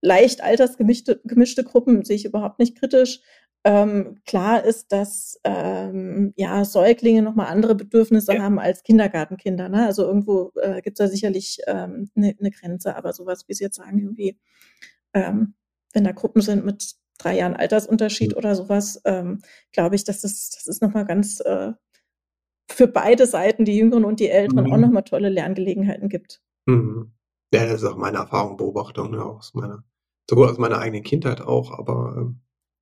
[0.00, 3.20] leicht altersgemischte gemischte Gruppen sehe ich überhaupt nicht kritisch.
[3.66, 8.42] Ähm, klar ist, dass ähm, ja Säuglinge nochmal andere Bedürfnisse ja.
[8.42, 9.70] haben als Kindergartenkinder.
[9.70, 9.86] Ne?
[9.86, 13.64] Also irgendwo äh, gibt es da sicherlich ähm, eine ne Grenze, aber sowas, wie Sie
[13.64, 14.38] jetzt sagen, irgendwie,
[15.14, 15.54] ähm,
[15.94, 18.36] wenn da Gruppen sind mit drei Jahren Altersunterschied mhm.
[18.36, 19.40] oder sowas, ähm,
[19.72, 21.72] glaube ich, dass das, das ist nochmal ganz äh,
[22.70, 24.72] für beide Seiten, die Jüngeren und die Älteren, mhm.
[24.72, 26.42] auch nochmal tolle Lerngelegenheiten gibt.
[26.66, 27.12] Mhm.
[27.52, 29.84] Ja, das ist auch meine Erfahrung, Beobachtung, ne, aus meiner,
[30.28, 32.40] sowohl aus meiner eigenen Kindheit auch, aber ähm,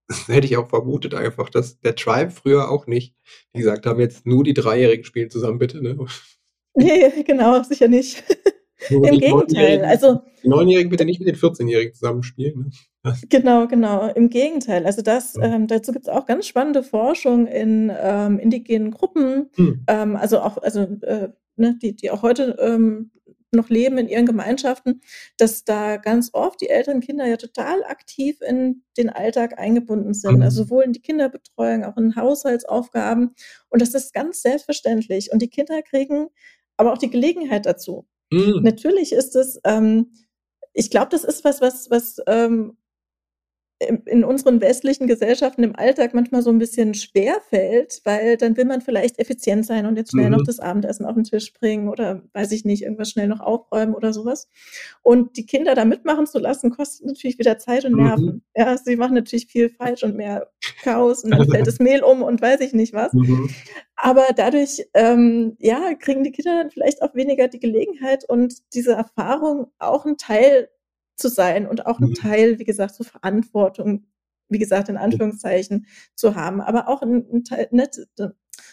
[0.27, 3.15] hätte ich auch vermutet einfach, dass der Tribe früher auch nicht,
[3.53, 5.97] wie gesagt haben, jetzt nur die Dreijährigen spielen zusammen, bitte, ne?
[6.75, 8.25] Nee, genau, sicher nicht.
[8.89, 10.23] Im Gegenteil, also.
[10.43, 12.73] Die Neunjährigen bitte nicht mit den 14-Jährigen zusammenspielen.
[13.05, 13.15] Ne?
[13.29, 14.09] Genau, genau.
[14.15, 14.87] Im Gegenteil.
[14.87, 15.55] Also das, ja.
[15.55, 19.85] ähm, dazu gibt es auch ganz spannende Forschung in ähm, indigenen Gruppen, hm.
[19.87, 23.11] ähm, also auch, also äh, ne, die, die auch heute ähm,
[23.53, 25.03] noch leben in ihren Gemeinschaften,
[25.37, 30.37] dass da ganz oft die älteren Kinder ja total aktiv in den Alltag eingebunden sind.
[30.37, 30.43] Mhm.
[30.43, 33.35] Also sowohl in die Kinderbetreuung, auch in Haushaltsaufgaben.
[33.69, 35.33] Und das ist ganz selbstverständlich.
[35.33, 36.29] Und die Kinder kriegen
[36.77, 38.07] aber auch die Gelegenheit dazu.
[38.31, 38.61] Mhm.
[38.63, 40.13] Natürlich ist es, ähm,
[40.73, 42.77] ich glaube, das ist was, was, was ähm,
[44.07, 48.65] in unseren westlichen Gesellschaften im Alltag manchmal so ein bisschen schwer fällt, weil dann will
[48.65, 50.37] man vielleicht effizient sein und jetzt schnell mhm.
[50.37, 53.95] noch das Abendessen auf den Tisch bringen oder weiß ich nicht, irgendwas schnell noch aufräumen
[53.95, 54.49] oder sowas.
[55.03, 58.27] Und die Kinder da mitmachen zu lassen, kostet natürlich wieder Zeit und Nerven.
[58.27, 58.43] Mhm.
[58.57, 60.49] Ja, sie machen natürlich viel falsch und mehr
[60.83, 63.13] Chaos und dann fällt das Mehl um und weiß ich nicht was.
[63.13, 63.51] Mhm.
[63.97, 68.93] Aber dadurch, ähm, ja, kriegen die Kinder dann vielleicht auch weniger die Gelegenheit und diese
[68.93, 70.69] Erfahrung auch ein Teil
[71.17, 72.15] zu sein und auch ein mhm.
[72.15, 74.07] Teil, wie gesagt, zur Verantwortung,
[74.49, 78.01] wie gesagt, in Anführungszeichen zu haben, aber auch ein, ein Teil, nicht,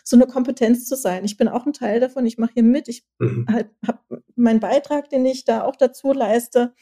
[0.03, 1.23] so eine Kompetenz zu sein.
[1.25, 3.47] Ich bin auch ein Teil davon, ich mache hier mit, ich mhm.
[3.49, 6.73] halt, habe meinen Beitrag, den ich da auch dazu leiste.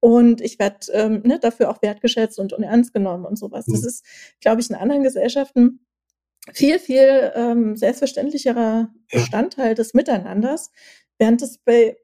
[0.00, 3.68] Und ich werde ähm, ne, dafür auch wertgeschätzt und, und ernst genommen und sowas.
[3.68, 3.74] Mhm.
[3.74, 4.04] Das ist,
[4.40, 5.86] glaube ich, in anderen Gesellschaften
[6.52, 10.72] viel, viel ähm, selbstverständlicherer Bestandteil des Miteinanders,
[11.18, 11.96] während es bei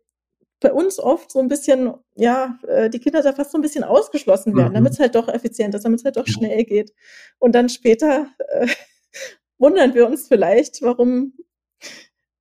[0.60, 3.84] bei uns oft so ein bisschen, ja, äh, die Kinder da fast so ein bisschen
[3.84, 4.74] ausgeschlossen werden, mhm.
[4.74, 6.92] damit es halt doch effizient ist, damit es halt doch schnell geht.
[7.38, 8.66] Und dann später äh,
[9.58, 11.34] wundern wir uns vielleicht, warum,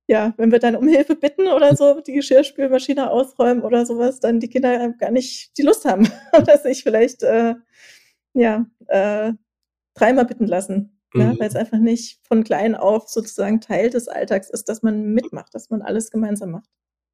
[0.08, 4.40] ja, wenn wir dann um Hilfe bitten oder so, die Geschirrspülmaschine ausräumen oder sowas, dann
[4.40, 7.54] die Kinder gar nicht die Lust haben oder sich vielleicht, äh,
[8.34, 9.32] ja, äh,
[9.94, 10.98] dreimal bitten lassen.
[11.14, 11.20] Mhm.
[11.20, 15.12] Ja, weil es einfach nicht von klein auf sozusagen Teil des Alltags ist, dass man
[15.12, 16.68] mitmacht, dass man alles gemeinsam macht.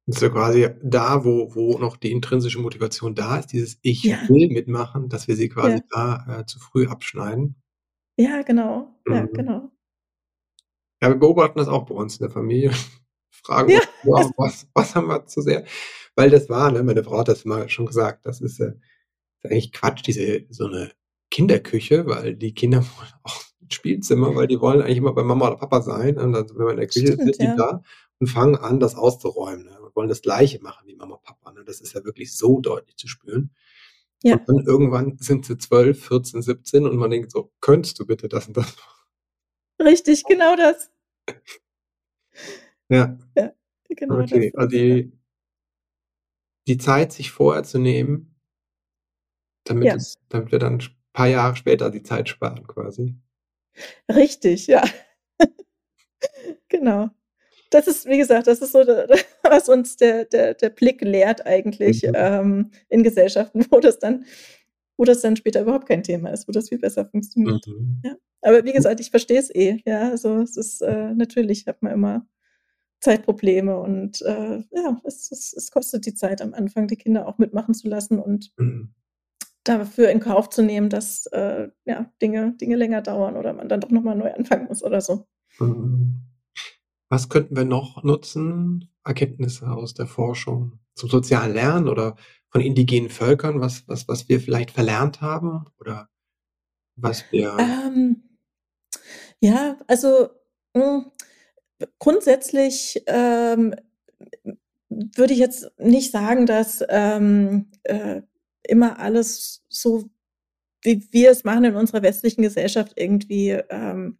[0.07, 4.03] Das ist ja quasi da, wo, wo noch die intrinsische Motivation da ist, dieses Ich
[4.03, 4.17] ja.
[4.29, 5.83] will mitmachen, dass wir sie quasi ja.
[5.89, 7.55] da äh, zu früh abschneiden.
[8.17, 8.95] Ja, genau.
[9.05, 9.13] Mhm.
[9.13, 9.71] Ja, genau.
[11.01, 12.71] Ja, wir beobachten das auch bei uns in der Familie.
[13.31, 13.81] Fragen ja.
[14.03, 15.65] uns, was, was haben wir zu sehr?
[16.15, 18.73] Weil das war, ne, meine Frau hat das mal schon gesagt, das ist, äh,
[19.43, 20.91] eigentlich Quatsch, diese so eine
[21.31, 25.47] Kinderküche, weil die Kinder wollen auch ein Spielzimmer, weil die wollen eigentlich immer bei Mama
[25.47, 26.17] oder Papa sein.
[26.17, 27.81] Und dann, wenn man in der Küche Stimmt, ist, sind die da
[28.23, 29.65] fangen an, das auszuräumen.
[29.65, 29.79] Ne?
[29.81, 31.51] Und wollen das Gleiche machen wie Mama und Papa.
[31.51, 31.63] Ne?
[31.65, 33.51] Das ist ja wirklich so deutlich zu spüren.
[34.23, 34.37] Ja.
[34.37, 38.27] Und dann irgendwann sind sie 12, 14, 17 und man denkt so, könntest du bitte
[38.27, 39.05] das und das machen?
[39.81, 40.89] Richtig, genau das.
[42.89, 43.17] ja.
[43.35, 43.51] ja.
[43.89, 44.51] Genau okay.
[44.51, 44.59] das.
[44.59, 45.11] Also die,
[46.67, 48.35] die Zeit, sich vorher zu nehmen,
[49.63, 49.95] damit, ja.
[49.95, 53.15] es, damit wir dann ein paar Jahre später die Zeit sparen quasi.
[54.09, 54.83] Richtig, ja.
[56.69, 57.11] genau
[57.75, 58.79] das ist, wie gesagt, das ist so,
[59.43, 62.13] was uns der, der, der Blick lehrt eigentlich mhm.
[62.15, 64.25] ähm, in Gesellschaften, wo das dann,
[64.97, 67.67] wo das dann später überhaupt kein Thema ist, wo das viel besser funktioniert.
[67.67, 68.01] Mhm.
[68.03, 68.15] Ja.
[68.41, 69.81] Aber wie gesagt, ich verstehe es eh.
[69.85, 72.27] Ja, also es ist äh, natürlich hat man immer
[73.01, 77.37] Zeitprobleme und äh, ja, es, es, es, kostet die Zeit am Anfang, die Kinder auch
[77.37, 78.93] mitmachen zu lassen und mhm.
[79.63, 83.81] dafür in Kauf zu nehmen, dass äh, ja, Dinge, Dinge länger dauern oder man dann
[83.81, 85.27] doch nochmal neu anfangen muss oder so.
[85.59, 86.24] Mhm.
[87.09, 88.89] Was könnten wir noch nutzen?
[89.03, 92.15] Erkenntnisse aus der Forschung zum sozialen Lernen oder
[92.49, 96.09] von indigenen Völkern, was, was, was wir vielleicht verlernt haben oder
[96.95, 97.57] was wir.
[97.59, 98.23] Ähm,
[99.39, 100.29] ja, also
[100.73, 101.11] mh, hm,
[101.99, 103.75] grundsätzlich ähm,
[104.89, 108.21] würde ich jetzt nicht sagen, dass ähm, äh,
[108.63, 110.09] immer alles so,
[110.81, 114.17] wie wir es machen in unserer westlichen Gesellschaft, irgendwie ähm,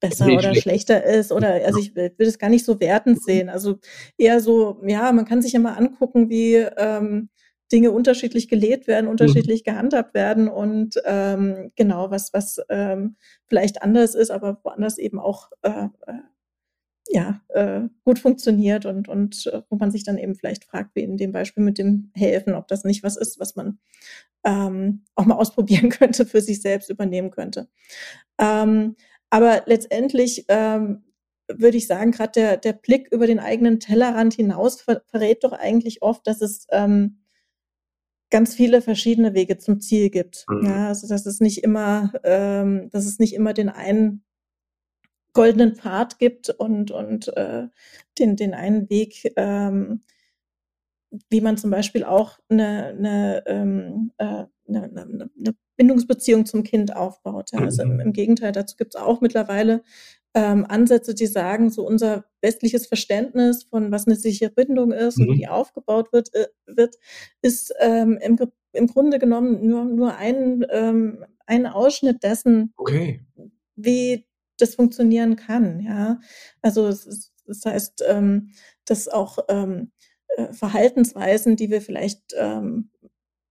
[0.00, 0.62] besser oder schlecht.
[0.62, 3.22] schlechter ist oder also ich will es gar nicht so wertend mhm.
[3.22, 3.48] sehen.
[3.48, 3.78] Also
[4.18, 7.30] eher so, ja, man kann sich ja mal angucken, wie ähm,
[7.72, 9.12] Dinge unterschiedlich gelebt werden, mhm.
[9.12, 9.70] unterschiedlich mhm.
[9.70, 15.50] gehandhabt werden und ähm, genau, was, was ähm, vielleicht anders ist, aber woanders eben auch
[15.62, 16.20] äh, äh,
[17.08, 21.02] ja, äh, gut funktioniert und, und äh, wo man sich dann eben vielleicht fragt, wie
[21.02, 23.78] in dem Beispiel mit dem Helfen, ob das nicht was ist, was man
[24.44, 27.68] ähm, auch mal ausprobieren könnte, für sich selbst übernehmen könnte.
[28.38, 28.96] Ähm,
[29.36, 31.04] aber letztendlich ähm,
[31.46, 35.52] würde ich sagen, gerade der, der Blick über den eigenen Tellerrand hinaus ver verrät doch
[35.52, 37.18] eigentlich oft, dass es ähm,
[38.30, 40.46] ganz viele verschiedene Wege zum Ziel gibt.
[40.48, 40.64] Mhm.
[40.64, 44.24] Ja, also dass es nicht immer, ähm, dass es nicht immer den einen
[45.34, 47.68] goldenen Pfad gibt und, und äh,
[48.18, 50.02] den, den einen Weg, ähm,
[51.28, 56.94] wie man zum Beispiel auch eine, eine, ähm, äh, eine, eine, eine Bindungsbeziehung zum Kind
[56.94, 57.52] aufbaut.
[57.52, 57.60] Ja.
[57.60, 58.00] Also im, mhm.
[58.00, 59.82] im Gegenteil, dazu gibt es auch mittlerweile
[60.34, 65.28] ähm, Ansätze, die sagen, so unser westliches Verständnis von was eine sichere Bindung ist mhm.
[65.28, 66.96] und wie die aufgebaut wird, äh, wird
[67.40, 68.38] ist ähm, im,
[68.72, 73.24] im Grunde genommen nur, nur ein, ähm, ein Ausschnitt dessen, okay.
[73.76, 74.26] wie
[74.58, 75.80] das funktionieren kann.
[75.80, 76.20] Ja,
[76.60, 78.50] also es, das heißt, ähm,
[78.84, 79.92] dass auch ähm,
[80.36, 82.90] äh, Verhaltensweisen, die wir vielleicht ähm,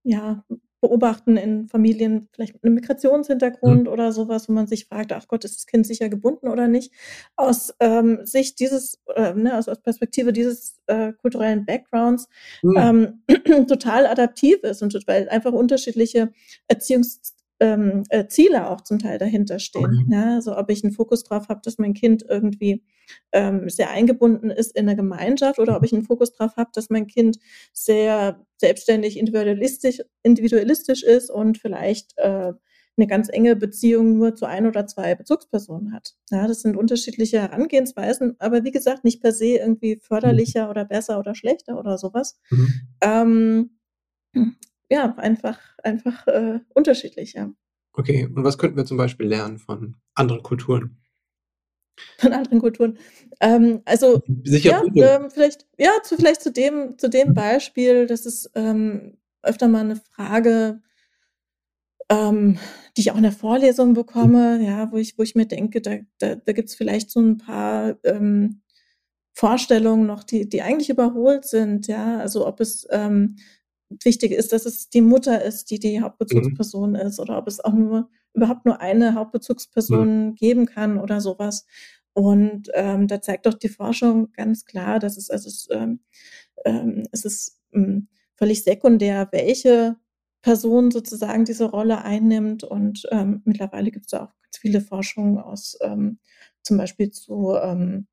[0.04, 0.44] ja
[0.86, 3.88] beobachten in Familien vielleicht mit einem Migrationshintergrund mhm.
[3.88, 6.92] oder sowas, wo man sich fragt, ach Gott, ist das Kind sicher gebunden oder nicht?
[7.34, 12.28] Aus ähm, Sicht dieses, äh, ne, aus, aus Perspektive dieses äh, kulturellen Backgrounds
[12.62, 13.22] mhm.
[13.28, 16.30] ähm, total adaptiv ist und weil einfach unterschiedliche
[16.68, 19.84] Erziehungs ähm, äh, Ziele auch zum Teil dahinter stehen.
[19.84, 20.06] Okay.
[20.08, 22.84] Ja, also ob ich einen Fokus drauf habe, dass mein Kind irgendwie
[23.32, 26.90] ähm, sehr eingebunden ist in eine Gemeinschaft oder ob ich einen Fokus drauf habe, dass
[26.90, 27.38] mein Kind
[27.72, 32.52] sehr selbstständig individualistisch, individualistisch ist und vielleicht äh,
[32.98, 36.14] eine ganz enge Beziehung nur zu ein oder zwei Bezugspersonen hat.
[36.30, 40.70] Ja, das sind unterschiedliche Herangehensweisen, aber wie gesagt, nicht per se irgendwie förderlicher mhm.
[40.70, 42.38] oder besser oder schlechter oder sowas.
[42.50, 42.72] Mhm.
[43.02, 43.70] Ähm,
[44.90, 47.50] ja, einfach, einfach äh, unterschiedlich, ja.
[47.92, 50.98] Okay, und was könnten wir zum Beispiel lernen von anderen Kulturen?
[52.18, 52.98] Von anderen Kulturen.
[53.40, 58.26] Ähm, also Sicher ja, ähm, vielleicht, ja, zu, vielleicht zu dem, zu dem Beispiel, das
[58.26, 60.82] ist ähm, öfter mal eine Frage,
[62.10, 62.58] ähm,
[62.96, 65.96] die ich auch in der Vorlesung bekomme, ja, wo ich, wo ich mir denke, da,
[66.18, 68.62] da, da gibt es vielleicht so ein paar ähm,
[69.32, 72.18] Vorstellungen noch, die, die eigentlich überholt sind, ja.
[72.18, 73.36] Also ob es ähm,
[73.88, 76.96] wichtig ist, dass es die Mutter ist, die die Hauptbezugsperson mhm.
[76.96, 80.34] ist, oder ob es auch nur überhaupt nur eine Hauptbezugsperson mhm.
[80.34, 81.66] geben kann oder sowas.
[82.12, 86.00] Und ähm, da zeigt doch die Forschung ganz klar, dass es, also es, ähm,
[86.64, 89.96] ähm, es ist ähm, völlig sekundär, welche
[90.42, 92.64] Person sozusagen diese Rolle einnimmt.
[92.64, 96.18] Und ähm, mittlerweile gibt es da auch ganz viele Forschungen aus ähm,
[96.62, 98.06] zum Beispiel zu ähm,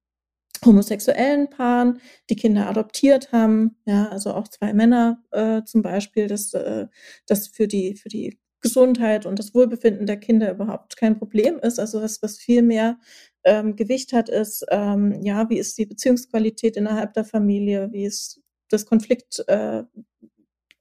[0.66, 2.00] homosexuellen Paaren,
[2.30, 6.88] die Kinder adoptiert haben, ja, also auch zwei Männer äh, zum Beispiel, dass äh,
[7.28, 11.80] das für die für die Gesundheit und das Wohlbefinden der Kinder überhaupt kein Problem ist.
[11.80, 12.98] Also was was viel mehr
[13.44, 18.42] ähm, Gewicht hat, ist ähm, ja, wie ist die Beziehungsqualität innerhalb der Familie, wie ist
[18.70, 19.84] das Konflikt äh,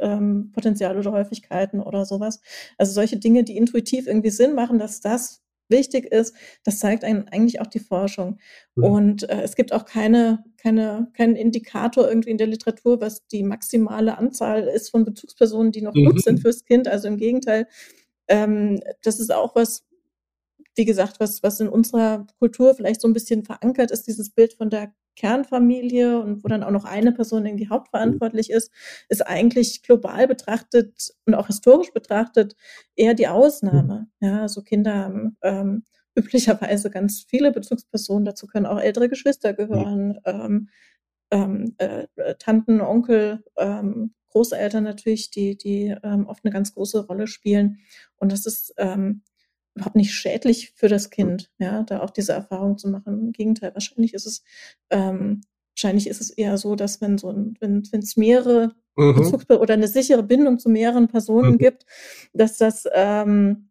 [0.02, 2.40] ähm, Potenzial oder Häufigkeiten oder sowas.
[2.78, 5.41] Also solche Dinge, die intuitiv irgendwie Sinn machen, dass das
[5.72, 8.38] wichtig ist, das zeigt eigentlich auch die Forschung.
[8.76, 8.84] Mhm.
[8.84, 13.42] Und äh, es gibt auch keine, keine, keinen Indikator irgendwie in der Literatur, was die
[13.42, 16.04] maximale Anzahl ist von Bezugspersonen, die noch mhm.
[16.06, 16.86] gut sind fürs Kind.
[16.86, 17.66] Also im Gegenteil,
[18.28, 19.84] ähm, das ist auch was,
[20.76, 24.54] wie gesagt, was, was in unserer Kultur vielleicht so ein bisschen verankert ist, dieses Bild
[24.54, 28.70] von der Kernfamilie und wo dann auch noch eine Person irgendwie hauptverantwortlich ist,
[29.08, 32.56] ist eigentlich global betrachtet und auch historisch betrachtet
[32.96, 34.08] eher die Ausnahme.
[34.20, 40.18] Ja, also Kinder haben ähm, üblicherweise ganz viele Bezugspersonen, dazu können auch ältere Geschwister gehören,
[40.24, 40.68] ähm,
[41.30, 42.06] ähm, äh,
[42.38, 47.78] Tanten, Onkel, ähm, Großeltern natürlich, die, die ähm, oft eine ganz große Rolle spielen.
[48.16, 49.22] Und das ist ähm,
[49.74, 53.18] überhaupt nicht schädlich für das Kind, ja, da auch diese Erfahrung zu machen.
[53.20, 54.42] Im Gegenteil, wahrscheinlich ist es,
[54.90, 55.42] ähm,
[55.74, 59.14] wahrscheinlich ist es eher so, dass wenn so ein, wenn es mehrere mhm.
[59.14, 61.58] Bezugs oder eine sichere Bindung zu mehreren Personen mhm.
[61.58, 61.86] gibt,
[62.32, 63.70] dass das ähm,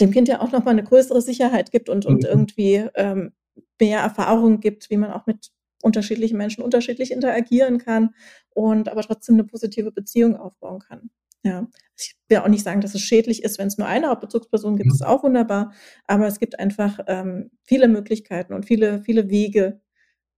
[0.00, 2.28] dem Kind ja auch nochmal eine größere Sicherheit gibt und, und mhm.
[2.28, 3.32] irgendwie ähm,
[3.80, 5.50] mehr Erfahrung gibt, wie man auch mit
[5.82, 8.14] unterschiedlichen Menschen unterschiedlich interagieren kann
[8.50, 11.10] und aber trotzdem eine positive Beziehung aufbauen kann.
[11.44, 14.76] Ja, ich will auch nicht sagen, dass es schädlich ist, wenn es nur eine Hauptbezugsperson
[14.76, 14.94] gibt, mhm.
[14.94, 15.72] ist auch wunderbar.
[16.06, 19.80] Aber es gibt einfach ähm, viele Möglichkeiten und viele, viele Wege,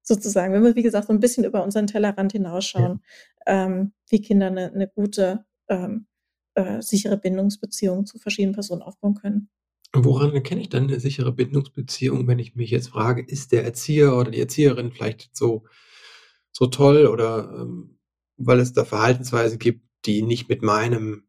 [0.03, 3.01] sozusagen, wenn wir, wie gesagt, so ein bisschen über unseren Tellerrand hinausschauen,
[3.47, 3.67] ja.
[3.67, 6.07] ähm, wie Kinder eine, eine gute, ähm,
[6.55, 9.49] äh, sichere Bindungsbeziehung zu verschiedenen Personen aufbauen können.
[9.93, 14.17] Woran erkenne ich dann eine sichere Bindungsbeziehung, wenn ich mich jetzt frage, ist der Erzieher
[14.17, 15.65] oder die Erzieherin vielleicht so,
[16.53, 17.99] so toll oder ähm,
[18.37, 21.25] weil es da Verhaltensweisen gibt, die nicht mit meinem,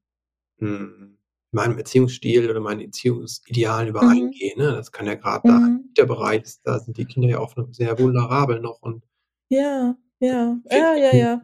[0.60, 1.18] hm,
[1.52, 3.92] meinem Erziehungsstil oder meinen Erziehungsidealen mhm.
[3.92, 4.60] übereingehen.
[4.60, 4.74] Ne?
[4.74, 5.94] Das kann ja gerade da Mhm.
[5.98, 9.04] der Bereich da sind die Kinder ja auch noch sehr vulnerabel noch und
[9.50, 11.42] Ja, ja, ja, ja, ja.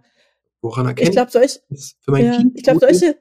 [0.61, 1.61] woran Ich erkenne glaube, solch
[2.17, 2.99] ja, ich glaube, ist?
[2.99, 3.17] solche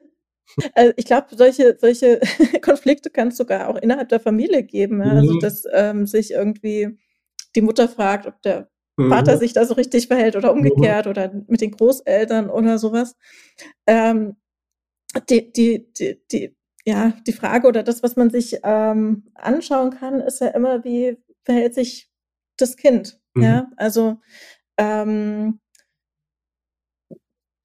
[0.75, 2.21] äh, ich glaube, solche solche
[2.63, 5.13] Konflikte kann es sogar auch innerhalb der Familie geben, ja.
[5.13, 5.39] Also, Mhm.
[5.41, 6.97] dass, ähm, sich irgendwie
[7.55, 9.39] die Mutter fragt, ob der Vater mhm.
[9.39, 10.59] sich da so richtig verhält oder mhm.
[10.59, 13.15] umgekehrt oder mit den Großeltern oder sowas.
[13.87, 14.35] Ähm,
[15.29, 20.19] die, die, die, die, ja, die Frage oder das, was man sich ähm, anschauen kann,
[20.19, 22.09] ist ja immer, wie verhält sich
[22.57, 23.19] das Kind.
[23.33, 23.43] Mhm.
[23.43, 24.19] Ja, also
[24.77, 25.59] ähm,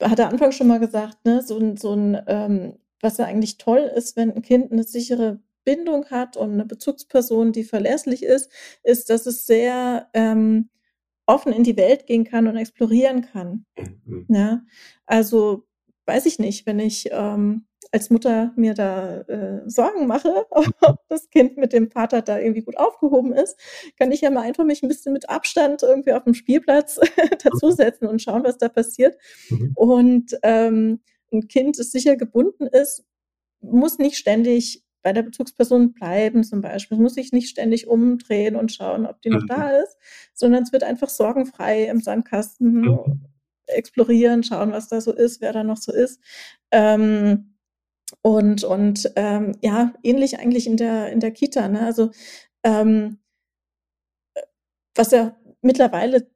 [0.03, 3.59] hat er Anfang schon mal gesagt, ne, so ein, so ein ähm, was ja eigentlich
[3.59, 8.51] toll ist, wenn ein Kind eine sichere Bindung hat und eine Bezugsperson, die verlässlich ist,
[8.83, 10.71] ist, dass es sehr ähm,
[11.27, 13.67] offen in die Welt gehen kann und explorieren kann.
[14.05, 14.27] Mhm.
[14.29, 14.63] Ja,
[15.07, 15.67] also
[16.07, 21.31] weiß ich nicht, wenn ich ähm, als Mutter mir da äh, Sorgen mache, ob das
[21.31, 23.59] Kind mit dem Vater da irgendwie gut aufgehoben ist,
[23.99, 27.01] kann ich ja mal einfach mich ein bisschen mit Abstand irgendwie auf dem Spielplatz
[27.45, 29.17] dazusetzen und schauen, was da passiert.
[29.51, 29.73] Mhm.
[29.75, 31.01] Und ähm,
[31.33, 33.05] ein Kind, das sicher gebunden ist,
[33.61, 36.97] muss nicht ständig bei der Bezugsperson bleiben zum Beispiel.
[36.97, 39.47] Es muss sich nicht ständig umdrehen und schauen, ob die noch mhm.
[39.47, 39.97] da ist,
[40.35, 43.21] sondern es wird einfach sorgenfrei im Sandkasten mhm.
[43.69, 46.21] explorieren, schauen, was da so ist, wer da noch so ist.
[46.73, 47.55] Ähm,
[48.21, 51.69] und und ähm, ja, ähnlich eigentlich in der, in der Kita.
[51.69, 51.83] Ne?
[51.83, 52.11] Also
[52.65, 53.19] ähm,
[54.97, 56.29] was ja mittlerweile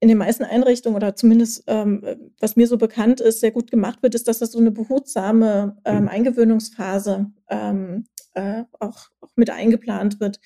[0.00, 4.02] in den meisten Einrichtungen oder zumindest ähm, was mir so bekannt ist, sehr gut gemacht
[4.02, 6.08] wird, ist, dass das so eine behutsame ähm, mhm.
[6.08, 10.40] Eingewöhnungsphase ähm, äh, auch, auch mit eingeplant wird.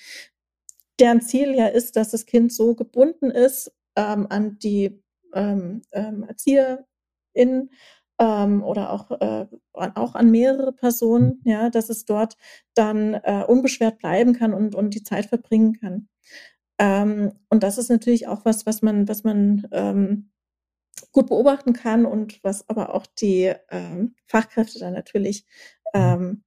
[0.98, 5.02] Deren Ziel ja ist, dass das Kind so gebunden ist ähm, an die
[5.34, 7.70] ähm, ähm, ErzieherInnen
[8.18, 12.36] ähm, oder auch, äh, auch an mehrere Personen, ja, dass es dort
[12.74, 16.08] dann äh, unbeschwert bleiben kann und, und die Zeit verbringen kann.
[16.78, 20.30] Ähm, und das ist natürlich auch was, was man, was man ähm,
[21.12, 25.46] gut beobachten kann und was aber auch die ähm, Fachkräfte dann natürlich
[25.94, 26.44] ähm,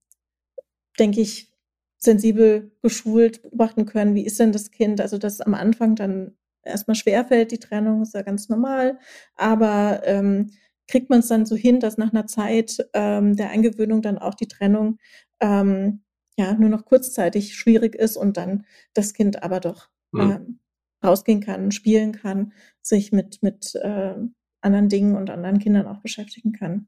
[1.00, 1.52] denke ich,
[1.98, 5.02] sensibel geschult beobachten können, wie ist denn das Kind?
[5.02, 9.00] Also, dass am Anfang dann erstmal schwerfällt, die Trennung ist ja ganz normal,
[9.36, 10.52] aber ähm,
[10.88, 14.34] kriegt man es dann so hin, dass nach einer Zeit ähm, der Eingewöhnung dann auch
[14.36, 14.98] die Trennung
[15.39, 16.04] ähm,
[16.38, 20.21] ja nur noch kurzzeitig schwierig ist und dann das Kind aber doch mhm.
[20.21, 20.60] ähm,
[21.04, 24.15] rausgehen kann, spielen kann, sich mit mit äh,
[24.62, 26.88] anderen Dingen und anderen Kindern auch beschäftigen kann.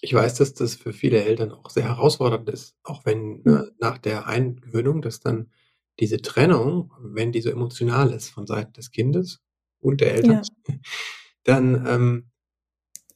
[0.00, 3.56] Ich weiß, dass das für viele Eltern auch sehr herausfordernd ist, auch wenn mhm.
[3.56, 5.50] äh, nach der Eingewöhnung, dass dann
[5.98, 9.42] diese Trennung, wenn die so emotional ist von Seiten des Kindes
[9.80, 10.74] und der Eltern, ja.
[11.44, 12.30] dann ähm,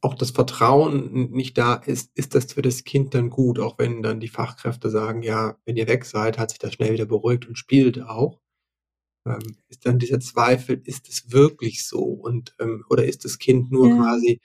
[0.02, 4.02] auch das Vertrauen nicht da ist, ist das für das Kind dann gut, auch wenn
[4.02, 7.46] dann die Fachkräfte sagen, ja, wenn ihr weg seid, hat sich das schnell wieder beruhigt
[7.48, 8.38] und spielt auch.
[9.26, 12.02] Ähm, ist dann dieser Zweifel, ist es wirklich so?
[12.02, 13.96] Und ähm, oder ist das Kind nur ja.
[13.96, 14.40] quasi,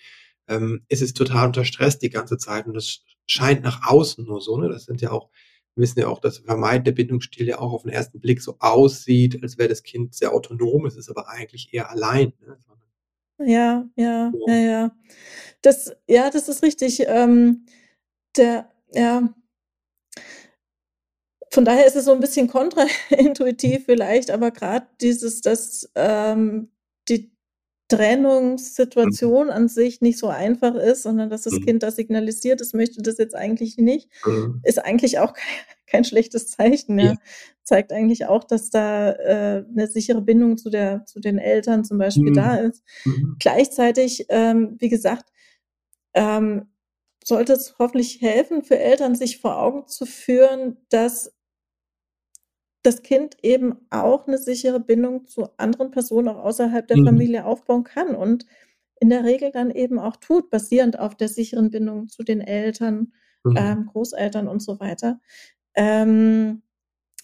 [0.48, 4.42] ähm, ist es total unter Stress die ganze Zeit und das scheint nach außen nur
[4.42, 4.70] so, ne?
[4.70, 5.30] Das sind ja auch
[5.76, 9.42] wir wissen ja auch, dass vermeidende Bindungsstil ja auch auf den ersten Blick so aussieht,
[9.42, 12.34] als wäre das Kind sehr autonom, es ist aber eigentlich eher allein.
[12.42, 12.58] Ne?
[13.40, 14.92] Ja, ja, ja, ja.
[15.62, 17.04] Das, ja, das ist richtig.
[17.08, 17.66] Ähm,
[18.36, 19.34] der, ja.
[21.52, 26.70] Von daher ist es so ein bisschen kontraintuitiv vielleicht, aber gerade dieses, dass ähm,
[27.08, 27.32] die
[27.90, 29.52] Trennungssituation mhm.
[29.52, 31.66] an sich nicht so einfach ist, sondern dass das mhm.
[31.66, 34.62] Kind das signalisiert, es möchte das jetzt eigentlich nicht, mhm.
[34.64, 37.00] ist eigentlich auch kein, kein schlechtes Zeichen.
[37.00, 37.06] Ja.
[37.06, 37.16] ja.
[37.64, 41.98] Zeigt eigentlich auch, dass da äh, eine sichere Bindung zu der zu den Eltern zum
[41.98, 42.36] Beispiel mhm.
[42.36, 42.84] da ist.
[43.06, 43.38] Mhm.
[43.40, 45.32] Gleichzeitig, ähm, wie gesagt,
[46.14, 46.68] ähm,
[47.24, 51.32] sollte es hoffentlich helfen für Eltern, sich vor Augen zu führen, dass
[52.84, 57.06] das Kind eben auch eine sichere Bindung zu anderen Personen auch außerhalb der mhm.
[57.06, 58.46] Familie aufbauen kann und
[59.02, 63.14] in der Regel dann eben auch tut, basierend auf der sicheren Bindung zu den Eltern,
[63.44, 63.56] mhm.
[63.58, 65.20] ähm, Großeltern und so weiter.
[65.76, 66.62] Ähm,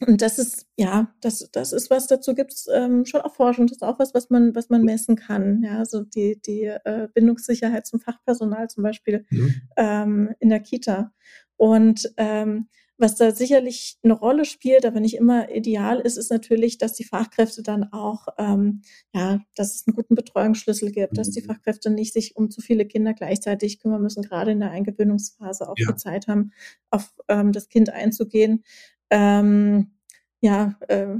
[0.06, 3.68] und das ist, ja, das, das ist was, dazu gibt es ähm, schon auch Forschung,
[3.68, 5.64] das ist auch was, was man, was man messen kann.
[5.64, 9.62] Ja, also die, die äh, Bindungssicherheit zum Fachpersonal zum Beispiel mhm.
[9.78, 11.14] ähm, in der Kita.
[11.56, 16.78] Und ähm, was da sicherlich eine Rolle spielt, aber nicht immer ideal ist, ist natürlich,
[16.78, 18.82] dass die Fachkräfte dann auch, ähm,
[19.14, 21.48] ja, dass es einen guten Betreuungsschlüssel gibt, dass die mhm.
[21.48, 25.76] Fachkräfte nicht sich um zu viele Kinder gleichzeitig kümmern müssen, gerade in der Eingewöhnungsphase auch
[25.78, 25.92] ja.
[25.92, 26.52] die Zeit haben,
[26.90, 28.64] auf ähm, das Kind einzugehen.
[29.10, 29.92] Ähm,
[30.40, 31.18] ja, äh,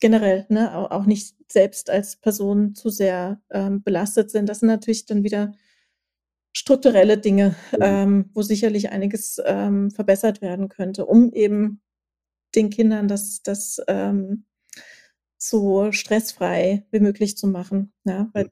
[0.00, 4.48] generell, ne, auch, auch nicht selbst als Person zu sehr ähm, belastet sind.
[4.48, 5.52] Das sind natürlich dann wieder
[6.56, 7.78] strukturelle Dinge, mhm.
[7.82, 11.82] ähm, wo sicherlich einiges ähm, verbessert werden könnte, um eben
[12.54, 14.46] den Kindern das, das ähm,
[15.36, 17.92] so stressfrei wie möglich zu machen.
[18.04, 18.30] Ja?
[18.32, 18.50] Weil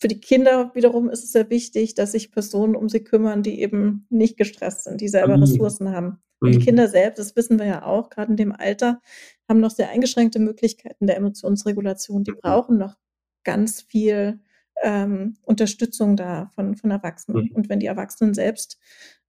[0.00, 3.60] für die Kinder wiederum ist es sehr wichtig, dass sich Personen um sie kümmern, die
[3.60, 5.44] eben nicht gestresst sind, die selber mhm.
[5.44, 6.18] Ressourcen haben.
[6.40, 6.62] Und die mhm.
[6.62, 9.00] Kinder selbst, das wissen wir ja auch, gerade in dem Alter,
[9.48, 12.24] haben noch sehr eingeschränkte Möglichkeiten der Emotionsregulation.
[12.24, 12.40] Die mhm.
[12.42, 12.96] brauchen noch
[13.44, 14.40] ganz viel
[14.82, 17.44] ähm, Unterstützung da von, von Erwachsenen.
[17.44, 17.50] Mhm.
[17.52, 18.78] Und wenn die Erwachsenen selbst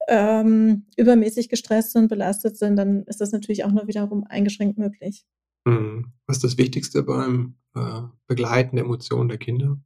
[0.08, 5.26] ähm, übermäßig gestresst und belastet sind, dann ist das natürlich auch nur wiederum eingeschränkt möglich.
[5.66, 6.14] Mhm.
[6.26, 9.80] Was ist das Wichtigste beim äh, Begleiten der Emotionen der Kinder?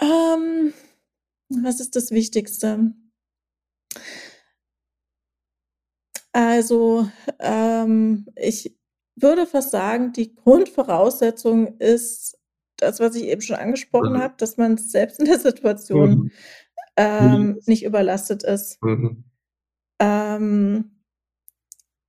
[0.00, 0.72] Ähm,
[1.48, 2.94] was ist das Wichtigste?
[6.32, 7.10] Also,
[7.40, 8.76] ähm, ich
[9.16, 12.39] würde fast sagen, die Grundvoraussetzung ist
[12.82, 14.18] das, was ich eben schon angesprochen mhm.
[14.18, 16.30] habe, dass man selbst in der Situation mhm.
[16.96, 17.60] ähm, mhm.
[17.66, 18.82] nicht überlastet ist.
[18.82, 19.24] Mhm.
[20.00, 21.02] Ähm,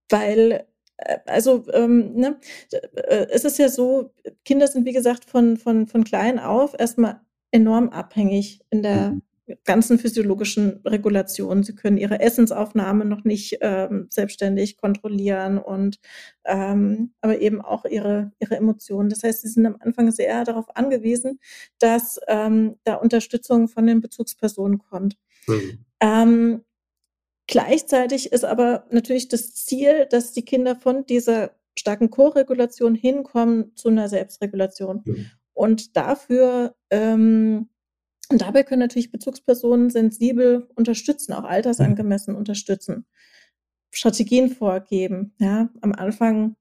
[0.10, 0.66] weil,
[0.98, 2.40] äh, also, ähm, ne,
[2.72, 4.14] äh, es ist ja so,
[4.46, 9.22] Kinder sind, wie gesagt, von, von, von klein auf erstmal enorm abhängig in der mhm
[9.64, 11.64] ganzen physiologischen Regulationen.
[11.64, 16.00] Sie können ihre Essensaufnahme noch nicht ähm, selbstständig kontrollieren und
[16.46, 19.10] ähm, aber eben auch ihre, ihre Emotionen.
[19.10, 21.40] Das heißt, sie sind am Anfang sehr darauf angewiesen,
[21.80, 25.18] dass ähm, da Unterstützung von den Bezugspersonen kommt.
[25.48, 25.86] Mhm.
[26.00, 26.62] Ähm,
[27.48, 33.90] gleichzeitig ist aber natürlich das Ziel, dass die Kinder von dieser starken Co-Regulation hinkommen zu
[33.90, 35.02] einer Selbstregulation.
[35.06, 35.26] Mhm.
[35.54, 37.70] Und dafür ähm,
[38.32, 43.06] und dabei können natürlich Bezugspersonen sensibel unterstützen, auch altersangemessen unterstützen,
[43.92, 45.34] Strategien vorgeben.
[45.40, 46.56] Ja, am Anfang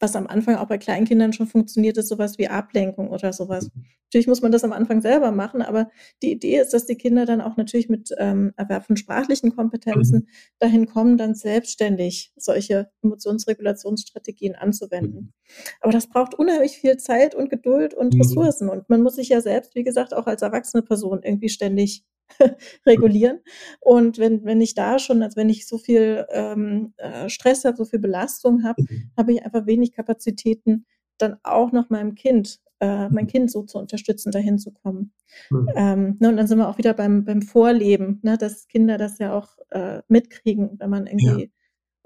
[0.00, 3.70] was am Anfang auch bei Kleinkindern schon funktioniert, ist sowas wie Ablenkung oder sowas.
[4.06, 5.88] Natürlich muss man das am Anfang selber machen, aber
[6.22, 10.20] die Idee ist, dass die Kinder dann auch natürlich mit ähm, Erwerb von sprachlichen Kompetenzen
[10.20, 10.26] mhm.
[10.58, 15.20] dahin kommen, dann selbstständig solche Emotionsregulationsstrategien anzuwenden.
[15.20, 15.32] Mhm.
[15.80, 18.22] Aber das braucht unheimlich viel Zeit und Geduld und mhm.
[18.22, 18.68] Ressourcen.
[18.68, 22.04] Und man muss sich ja selbst, wie gesagt, auch als erwachsene Person irgendwie ständig
[22.86, 23.40] regulieren.
[23.80, 27.76] Und wenn, wenn ich da schon, also wenn ich so viel ähm, äh, Stress habe,
[27.76, 29.10] so viel Belastung habe, mhm.
[29.16, 30.86] habe ich einfach wenig Kapazitäten,
[31.18, 33.28] dann auch noch meinem Kind, äh, mein mhm.
[33.28, 35.12] Kind so zu unterstützen, dahin zu kommen.
[35.50, 35.68] Mhm.
[35.74, 39.18] Ähm, ne, und dann sind wir auch wieder beim, beim Vorleben, ne, dass Kinder das
[39.18, 41.50] ja auch äh, mitkriegen, wenn man irgendwie,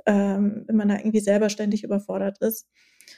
[0.06, 0.36] ja.
[0.36, 2.68] ähm, wenn man da irgendwie selber ständig überfordert ist.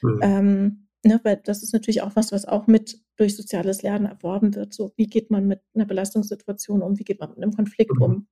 [0.03, 0.86] Mhm.
[1.05, 4.75] Ne, weil das ist natürlich auch was, was auch mit durch soziales Lernen erworben wird.
[4.75, 6.99] So, wie geht man mit einer Belastungssituation um?
[6.99, 8.03] Wie geht man mit einem Konflikt mhm.
[8.03, 8.29] um?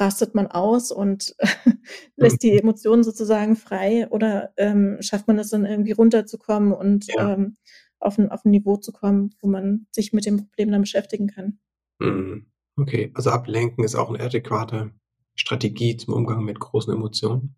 [0.00, 1.34] rastet man aus und
[2.16, 2.58] lässt die mhm.
[2.58, 7.34] Emotionen sozusagen frei oder ähm, schafft man es dann irgendwie runterzukommen und ja.
[7.34, 7.56] ähm,
[7.98, 11.28] auf, ein, auf ein Niveau zu kommen, wo man sich mit dem Problem dann beschäftigen
[11.28, 11.58] kann.
[11.98, 12.46] Mhm.
[12.76, 14.92] Okay, also ablenken ist auch eine adäquate
[15.34, 17.56] Strategie zum Umgang mit großen Emotionen.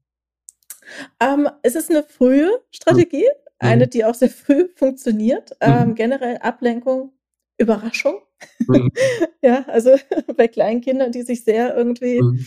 [1.20, 3.49] Ähm, es ist eine frühe Strategie, mhm.
[3.60, 5.52] Eine, die auch sehr früh funktioniert.
[5.60, 5.94] Ähm, mhm.
[5.94, 7.12] generell Ablenkung,
[7.58, 8.20] Überraschung.
[8.66, 8.90] Mhm.
[9.42, 9.96] ja, also
[10.36, 12.44] bei Kleinkindern, die sich sehr irgendwie mhm.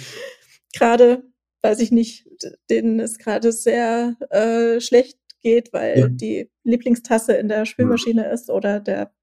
[0.75, 1.23] gerade,
[1.61, 2.27] weiß ich nicht,
[2.69, 6.07] denen es gerade sehr äh, schlecht geht, weil ja.
[6.07, 9.13] die Lieblingstasse in der Spülmaschine ist oder der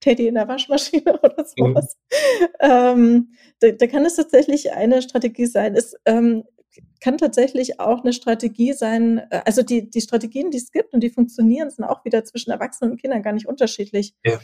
[0.00, 1.96] Teddy in der Waschmaschine oder sowas.
[2.08, 2.56] Mhm.
[2.60, 5.74] Ähm, da, da, kann es tatsächlich eine Strategie sein.
[5.74, 6.44] Es ähm,
[7.00, 11.00] kann tatsächlich auch eine Strategie sein, äh, also die, die Strategien, die es gibt und
[11.00, 14.14] die funktionieren, sind auch wieder zwischen Erwachsenen und Kindern gar nicht unterschiedlich.
[14.24, 14.38] Ja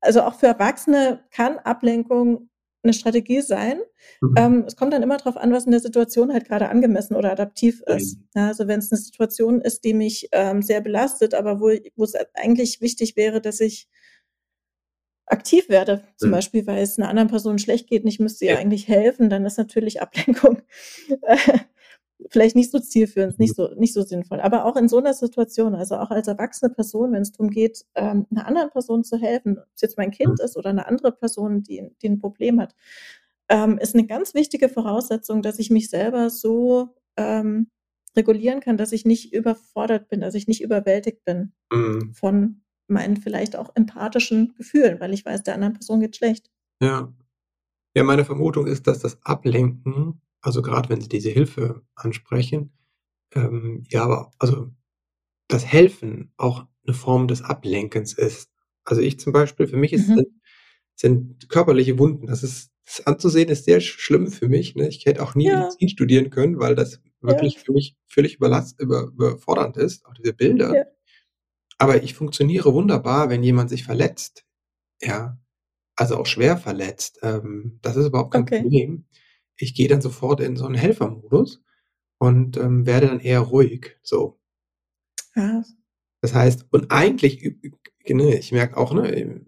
[0.00, 2.50] also auch für Erwachsene kann Ablenkung
[2.82, 3.80] eine Strategie sein.
[4.20, 4.34] Mhm.
[4.38, 7.32] Ähm, es kommt dann immer darauf an, was in der Situation halt gerade angemessen oder
[7.32, 8.18] adaptiv ist.
[8.34, 12.04] Ja, also wenn es eine Situation ist, die mich ähm, sehr belastet, aber wo, wo
[12.04, 13.88] es eigentlich wichtig wäre, dass ich
[15.30, 16.34] aktiv werde, zum mhm.
[16.34, 18.58] Beispiel, weil es einer anderen Person schlecht geht und ich müsste ihr ja.
[18.58, 20.62] eigentlich helfen, dann ist natürlich Ablenkung
[22.30, 23.62] vielleicht nicht so zielführend, nicht mhm.
[23.62, 24.40] so, nicht so sinnvoll.
[24.40, 27.84] Aber auch in so einer Situation, also auch als erwachsene Person, wenn es darum geht,
[27.94, 30.44] ähm, einer anderen Person zu helfen, ob es jetzt mein Kind mhm.
[30.44, 32.74] ist oder eine andere Person, die, die ein Problem hat,
[33.48, 37.70] ähm, ist eine ganz wichtige Voraussetzung, dass ich mich selber so ähm,
[38.16, 42.12] regulieren kann, dass ich nicht überfordert bin, dass ich nicht überwältigt bin mhm.
[42.14, 46.50] von meinen vielleicht auch empathischen Gefühlen, weil ich weiß, der anderen Person geht schlecht.
[46.80, 47.12] Ja.
[47.94, 52.72] Ja, meine Vermutung ist, dass das Ablenken also gerade wenn Sie diese Hilfe ansprechen,
[53.34, 54.70] ähm, ja, aber also
[55.48, 58.50] das Helfen auch eine Form des Ablenkens ist.
[58.84, 60.26] Also ich zum Beispiel, für mich ist, mhm.
[60.94, 64.74] sind, körperliche Wunden, das ist das anzusehen ist sehr schlimm für mich.
[64.74, 64.88] Ne?
[64.88, 65.60] Ich hätte auch nie ja.
[65.60, 67.60] Medizin studieren können, weil das wirklich ja.
[67.60, 70.74] für mich völlig überfordernd ist, auch diese Bilder.
[70.74, 70.84] Ja.
[71.78, 74.44] Aber ich funktioniere wunderbar, wenn jemand sich verletzt.
[75.00, 75.38] Ja,
[75.96, 77.20] also auch schwer verletzt.
[77.22, 78.62] Ähm, das ist überhaupt kein okay.
[78.62, 79.04] Problem
[79.58, 81.62] ich gehe dann sofort in so einen Helfermodus
[82.18, 83.96] und ähm, werde dann eher ruhig.
[84.02, 84.38] So.
[85.34, 85.62] Ja.
[86.20, 87.56] Das heißt, und eigentlich,
[88.08, 89.46] ne, ich merke auch, ne, im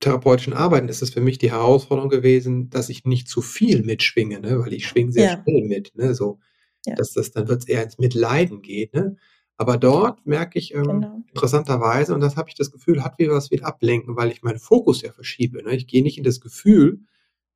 [0.00, 4.40] therapeutischen Arbeiten ist es für mich die Herausforderung gewesen, dass ich nicht zu viel mitschwinge,
[4.40, 5.42] ne, weil ich schwinge sehr ja.
[5.42, 6.38] schnell mit, ne, so,
[6.86, 6.94] ja.
[6.94, 9.16] dass das dann wird es eher ins Mitleiden geht, ne.
[9.58, 11.22] Aber dort merke ich ähm, genau.
[11.28, 14.60] interessanterweise, und das habe ich das Gefühl, hat wieder was wieder ablenken, weil ich meinen
[14.60, 15.62] Fokus ja verschiebe.
[15.62, 15.74] Ne?
[15.74, 17.00] Ich gehe nicht in das Gefühl,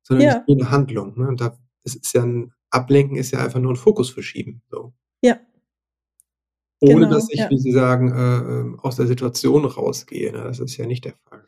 [0.01, 0.37] sondern ja.
[0.37, 1.17] ich gehe in eine Handlung.
[1.17, 1.29] Ne?
[1.29, 4.61] Und da es ist ja ein Ablenken ist ja einfach nur ein Fokus verschieben.
[4.69, 4.93] So.
[5.21, 5.39] Ja.
[6.81, 7.49] Ohne genau, dass ich, ja.
[7.49, 10.31] wie Sie sagen, äh, ähm, aus der Situation rausgehe.
[10.31, 10.43] Ne?
[10.43, 11.45] Das ist ja nicht der Fall.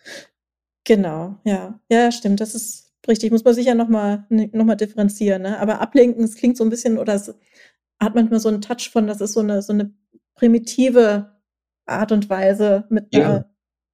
[0.83, 1.79] Genau, ja.
[1.89, 2.39] Ja, stimmt.
[2.39, 3.31] Das ist richtig.
[3.31, 5.41] Muss man sicher nochmal noch mal differenzieren.
[5.41, 5.59] Ne?
[5.59, 7.33] Aber ablenken, es klingt so ein bisschen, oder es
[7.99, 9.93] hat manchmal so einen Touch von, das ist so eine, so eine
[10.35, 11.31] primitive
[11.85, 13.45] Art und Weise, mit einer ja.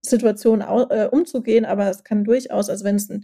[0.01, 3.21] Situation äh, umzugehen, aber es kann durchaus, also wenn es eine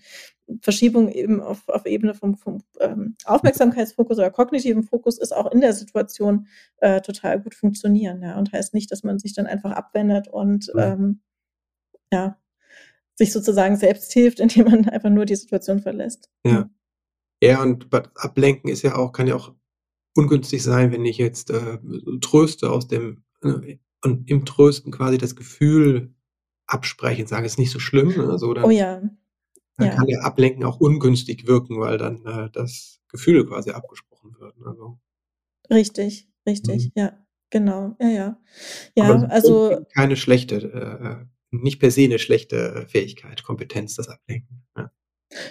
[0.61, 5.61] Verschiebung eben auf, auf Ebene vom, vom ähm, Aufmerksamkeitsfokus oder kognitiven Fokus ist, auch in
[5.61, 6.47] der Situation
[6.77, 8.21] äh, total gut funktionieren.
[8.21, 10.93] Ja, und heißt nicht, dass man sich dann einfach abwendet und ja.
[10.93, 11.21] Ähm,
[12.11, 12.37] ja
[13.17, 16.29] sich sozusagen selbst hilft, indem man einfach nur die Situation verlässt.
[16.45, 16.69] Ja.
[17.41, 19.53] Ja, und ablenken ist ja auch, kann ja auch
[20.17, 21.77] ungünstig sein, wenn ich jetzt äh,
[22.21, 26.13] tröste aus dem äh, und im Trösten quasi das Gefühl
[26.65, 28.09] absprechen, sagen, ist nicht so schlimm.
[28.09, 28.37] Ne?
[28.37, 29.01] So, dann, oh ja.
[29.77, 29.95] Dann ja.
[29.95, 34.55] kann der Ablenken auch ungünstig wirken, weil dann äh, das Gefühl quasi abgesprochen wird.
[34.65, 34.99] Also.
[35.69, 36.91] Richtig, richtig, mhm.
[36.95, 38.41] ja, genau, ja, ja.
[38.95, 39.85] Ja, also.
[39.93, 44.65] Keine schlechte, äh, nicht per se eine schlechte Fähigkeit, Kompetenz, das Ablenken.
[44.75, 44.91] Ja.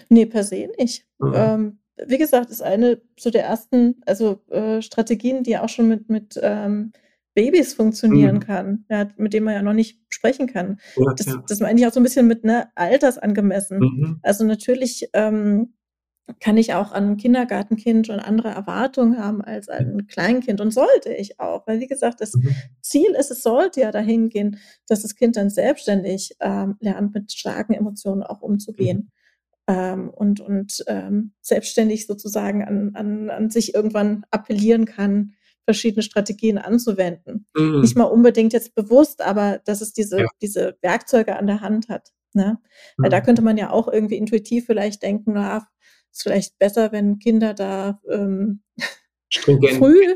[0.08, 1.06] Nee, per se nicht.
[1.18, 1.32] Mhm.
[1.34, 6.08] Ähm, wie gesagt, ist eine so der ersten, also äh, Strategien, die auch schon mit,
[6.08, 6.92] mit ähm,
[7.34, 8.40] Babys funktionieren mhm.
[8.40, 10.78] kann, ja, mit dem man ja noch nicht sprechen kann.
[10.96, 11.44] Ja, das, ja.
[11.46, 13.78] das meine ich auch so ein bisschen mit ne, altersangemessen.
[13.78, 14.20] Mhm.
[14.22, 15.74] Also natürlich ähm,
[16.40, 20.72] kann ich auch an ein Kindergartenkind schon andere Erwartungen haben als an ein Kleinkind und
[20.72, 22.54] sollte ich auch, weil wie gesagt, das mhm.
[22.80, 27.32] Ziel ist, es sollte ja dahin gehen, dass das Kind dann selbstständig ähm, lernt, mit
[27.32, 29.12] starken Emotionen auch umzugehen.
[29.68, 35.32] Ähm, und und ähm, selbstständig sozusagen an, an, an sich irgendwann appellieren kann,
[35.64, 37.46] verschiedene Strategien anzuwenden.
[37.56, 37.80] Mhm.
[37.80, 40.26] Nicht mal unbedingt jetzt bewusst, aber dass es diese, ja.
[40.40, 42.12] diese Werkzeuge an der Hand hat.
[42.32, 42.58] Ne?
[42.96, 43.02] Mhm.
[43.02, 43.24] Weil da mhm.
[43.24, 45.66] könnte man ja auch irgendwie intuitiv vielleicht denken, na,
[46.12, 48.62] ist vielleicht besser, wenn Kinder da ähm,
[49.32, 50.14] früh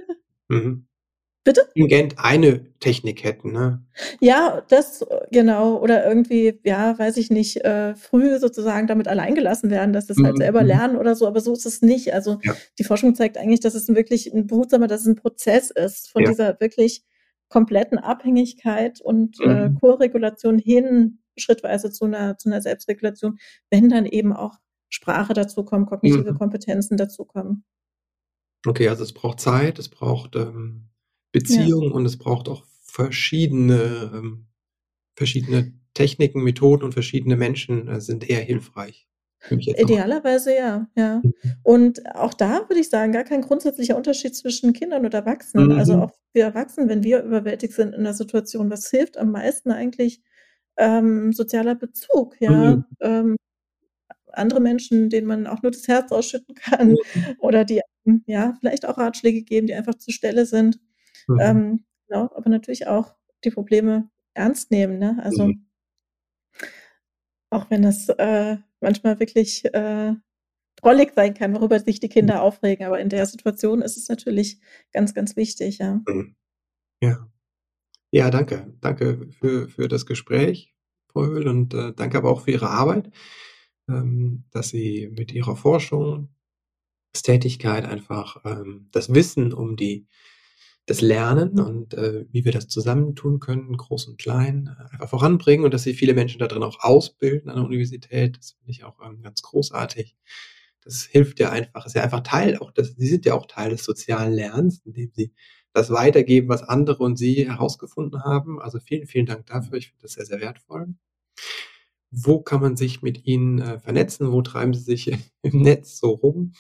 [0.48, 0.86] mhm.
[1.42, 1.62] Bitte?
[1.70, 3.82] Stringent eine Technik hätten, ne?
[4.20, 5.78] Ja, das genau.
[5.78, 10.18] Oder irgendwie, ja, weiß ich nicht, äh, früh sozusagen damit allein gelassen werden, dass das
[10.22, 10.42] halt mhm.
[10.42, 10.66] selber mhm.
[10.66, 12.12] lernen oder so, aber so ist es nicht.
[12.12, 12.54] Also ja.
[12.78, 16.22] die Forschung zeigt eigentlich, dass es wirklich ein behutsamer, dass es ein Prozess ist von
[16.22, 16.28] ja.
[16.28, 17.04] dieser wirklich
[17.48, 19.76] kompletten Abhängigkeit und äh, mhm.
[19.76, 23.38] äh, Koregulation hin schrittweise zu einer, zu einer Selbstregulation,
[23.70, 24.58] wenn dann eben auch
[24.90, 26.38] Sprache dazukommt, kognitive mhm.
[26.38, 27.64] Kompetenzen dazukommen.
[28.66, 30.89] Okay, also es braucht Zeit, es braucht ähm,
[31.32, 31.90] Beziehung ja.
[31.90, 34.46] und es braucht auch verschiedene, ähm,
[35.14, 39.06] verschiedene Techniken, Methoden und verschiedene Menschen äh, sind eher hilfreich.
[39.48, 41.22] Idealerweise ja, ja.
[41.22, 41.32] Mhm.
[41.62, 45.72] Und auch da würde ich sagen, gar kein grundsätzlicher Unterschied zwischen Kindern und Erwachsenen.
[45.72, 46.00] Also mhm.
[46.00, 49.70] Also auch wir Erwachsenen, wenn wir überwältigt sind in der Situation, was hilft am meisten
[49.70, 50.20] eigentlich
[50.76, 52.76] ähm, sozialer Bezug, ja.
[52.76, 52.84] Mhm.
[53.00, 53.36] Ähm,
[54.32, 56.98] andere Menschen, denen man auch nur das Herz ausschütten kann mhm.
[57.38, 57.80] oder die
[58.26, 60.78] ja vielleicht auch Ratschläge geben, die einfach zur Stelle sind.
[61.34, 61.40] Mhm.
[61.40, 63.14] Ähm, genau, aber natürlich auch
[63.44, 64.98] die Probleme ernst nehmen.
[64.98, 65.18] Ne?
[65.22, 65.66] Also mhm.
[67.50, 70.14] auch wenn das äh, manchmal wirklich äh,
[70.76, 72.40] drollig sein kann, worüber sich die Kinder mhm.
[72.40, 74.60] aufregen, aber in der Situation ist es natürlich
[74.92, 76.00] ganz, ganz wichtig, ja.
[76.06, 76.36] Mhm.
[77.02, 77.28] Ja.
[78.12, 78.74] Ja, danke.
[78.80, 80.74] Danke für, für das Gespräch,
[81.12, 83.12] Frau Höhl, und äh, danke aber auch für Ihre Arbeit,
[83.88, 86.28] ähm, dass Sie mit Ihrer Forschung,
[87.12, 90.06] Tätigkeit einfach ähm, das Wissen um die
[90.86, 95.64] das Lernen und äh, wie wir das zusammentun können, groß und klein, äh, einfach voranbringen
[95.64, 98.38] und dass sie viele Menschen da drin auch ausbilden an der Universität.
[98.38, 100.16] Das finde ich auch ähm, ganz großartig.
[100.82, 103.70] Das hilft ja einfach, ist ja einfach Teil auch, das, sie sind ja auch Teil
[103.70, 105.32] des sozialen Lernens, indem sie
[105.72, 108.60] das weitergeben, was andere und sie herausgefunden haben.
[108.60, 109.78] Also vielen, vielen Dank dafür.
[109.78, 110.94] Ich finde das sehr, sehr wertvoll.
[112.10, 114.32] Wo kann man sich mit Ihnen äh, vernetzen?
[114.32, 115.12] Wo treiben Sie sich
[115.42, 116.52] im Netz so rum?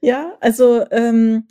[0.00, 1.48] Ja, also ähm,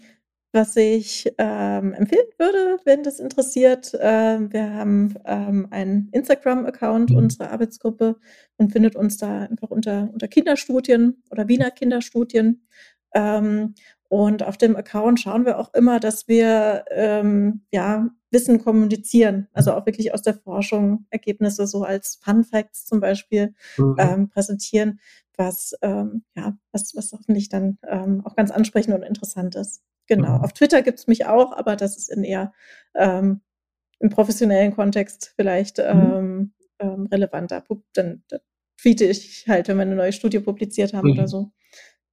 [0.52, 7.18] was ich ähm, empfehlen würde, wenn das interessiert, äh, wir haben ähm, einen Instagram-Account mhm.
[7.18, 8.18] unserer Arbeitsgruppe
[8.58, 12.66] und findet uns da einfach unter, unter Kinderstudien oder Wiener Kinderstudien.
[13.14, 13.76] Ähm,
[14.10, 19.74] und auf dem Account schauen wir auch immer, dass wir ähm, ja, Wissen kommunizieren, also
[19.74, 23.96] auch wirklich aus der Forschung Ergebnisse so als Fun Facts zum Beispiel mhm.
[23.98, 25.00] ähm, präsentieren,
[25.36, 29.82] was, ähm, ja, was, was hoffentlich dann ähm, auch ganz ansprechend und interessant ist.
[30.08, 30.38] Genau.
[30.38, 30.44] Mhm.
[30.44, 32.54] Auf Twitter gibt es mich auch, aber das ist in eher
[32.96, 33.42] ähm,
[34.00, 35.84] im professionellen Kontext vielleicht mhm.
[35.84, 37.64] ähm, ähm, relevanter.
[37.94, 38.40] Dann, dann
[38.80, 41.14] tweete ich halt, wenn wir eine neue Studie publiziert haben mhm.
[41.14, 41.52] oder so.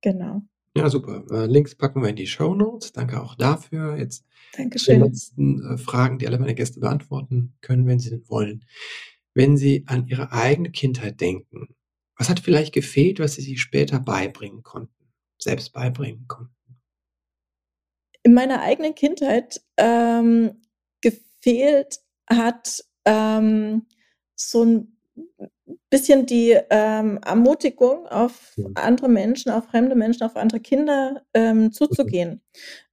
[0.01, 0.43] Genau.
[0.77, 1.25] Ja, super.
[1.31, 2.93] Äh, Links packen wir in die Show Notes.
[2.93, 3.97] Danke auch dafür.
[3.97, 4.27] Jetzt
[4.57, 5.01] Dankeschön.
[5.01, 8.65] die letzten äh, Fragen, die alle meine Gäste beantworten können, wenn sie denn wollen.
[9.35, 11.75] Wenn Sie an Ihre eigene Kindheit denken,
[12.17, 16.54] was hat vielleicht gefehlt, was Sie sich später beibringen konnten, selbst beibringen konnten?
[18.25, 20.63] In meiner eigenen Kindheit ähm,
[21.01, 23.87] gefehlt hat ähm,
[24.35, 24.97] so ein
[25.91, 32.43] bisschen die ähm, Ermutigung auf andere Menschen, auf fremde Menschen, auf andere Kinder ähm, zuzugehen.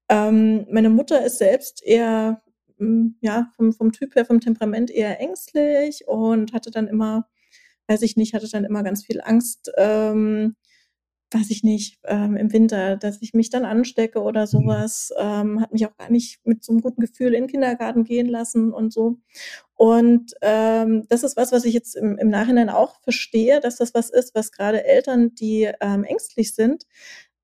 [0.09, 2.41] Ähm, meine Mutter ist selbst eher,
[2.77, 7.27] hm, ja, vom, vom Typ her, vom Temperament eher ängstlich und hatte dann immer,
[7.88, 10.55] weiß ich nicht, hatte dann immer ganz viel Angst, ähm,
[11.34, 14.47] weiß ich nicht, ähm, im Winter, dass ich mich dann anstecke oder mhm.
[14.47, 18.03] sowas, ähm, hat mich auch gar nicht mit so einem guten Gefühl in den Kindergarten
[18.03, 19.17] gehen lassen und so.
[19.75, 23.93] Und ähm, das ist was, was ich jetzt im, im Nachhinein auch verstehe, dass das
[23.93, 26.86] was ist, was gerade Eltern, die ähm, ängstlich sind,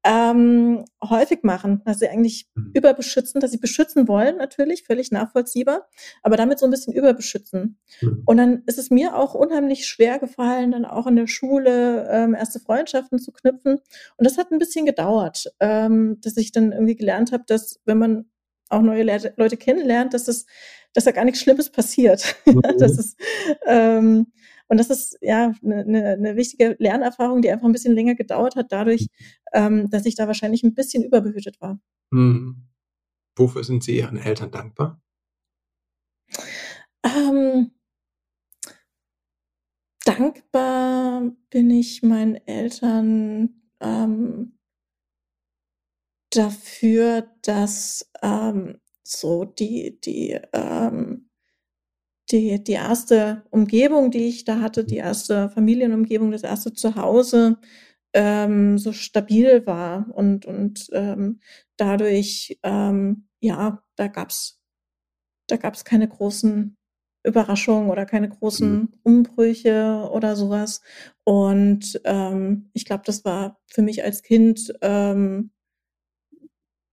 [0.07, 2.71] ähm, häufig machen, dass sie eigentlich mhm.
[2.73, 5.87] überbeschützen, dass sie beschützen wollen, natürlich, völlig nachvollziehbar,
[6.23, 7.77] aber damit so ein bisschen überbeschützen.
[8.01, 8.23] Mhm.
[8.25, 12.35] Und dann ist es mir auch unheimlich schwer gefallen, dann auch in der Schule ähm,
[12.35, 13.79] erste Freundschaften zu knüpfen.
[14.15, 17.97] Und das hat ein bisschen gedauert, ähm, dass ich dann irgendwie gelernt habe, dass wenn
[17.97, 18.25] man
[18.69, 20.45] auch neue Le Leute kennenlernt, dass das,
[20.93, 22.35] dass da gar nichts Schlimmes passiert.
[22.45, 22.61] Mhm.
[22.77, 23.19] das ist,
[23.65, 24.27] ähm,
[24.67, 28.55] und das ist ja eine, eine, eine wichtige Lernerfahrung, die einfach ein bisschen länger gedauert
[28.55, 29.07] hat, dadurch,
[29.53, 31.79] ähm, dass ich da wahrscheinlich ein bisschen überbehütet war.
[32.11, 32.67] Mhm.
[33.35, 35.01] Wofür sind Sie Ihren Eltern dankbar?
[37.03, 37.71] Ähm,
[40.03, 44.57] dankbar bin ich meinen Eltern ähm,
[46.31, 51.26] dafür, dass ähm, so die, die ähm,
[52.31, 57.57] die, die erste Umgebung, die ich da hatte, die erste Familienumgebung, das erste Zuhause,
[58.13, 61.39] ähm, so stabil war und, und ähm,
[61.77, 64.59] dadurch ähm, ja, da gab's
[65.47, 66.75] da gab's keine großen
[67.23, 68.89] Überraschungen oder keine großen mhm.
[69.03, 70.81] Umbrüche oder sowas.
[71.23, 75.51] Und ähm, ich glaube, das war für mich als Kind ähm,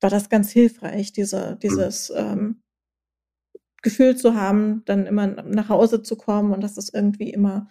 [0.00, 1.58] war das ganz hilfreich, diese, mhm.
[1.60, 2.62] dieses ähm,
[3.84, 7.68] Gefühl zu haben, dann immer nach Hause zu kommen und das ist irgendwie immer,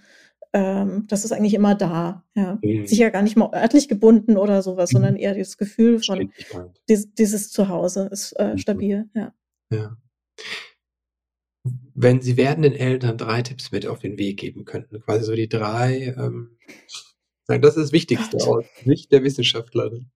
[0.53, 2.23] ähm, das ist eigentlich immer da.
[2.35, 2.59] Ja.
[2.63, 2.87] Mhm.
[2.87, 4.95] Sicher gar nicht mal örtlich gebunden oder sowas, mhm.
[4.95, 6.31] sondern eher dieses Gefühl von
[6.87, 8.57] dieses, dieses Zuhause ist äh, mhm.
[8.57, 9.09] stabil.
[9.13, 9.33] Ja.
[9.71, 9.97] ja.
[11.95, 15.49] Wenn Sie werdenden Eltern drei Tipps mit auf den Weg geben könnten, quasi so die
[15.49, 16.57] drei, ähm,
[17.47, 18.47] das ist das Wichtigste Gott.
[18.47, 20.11] aus Sicht der Wissenschaftlerin.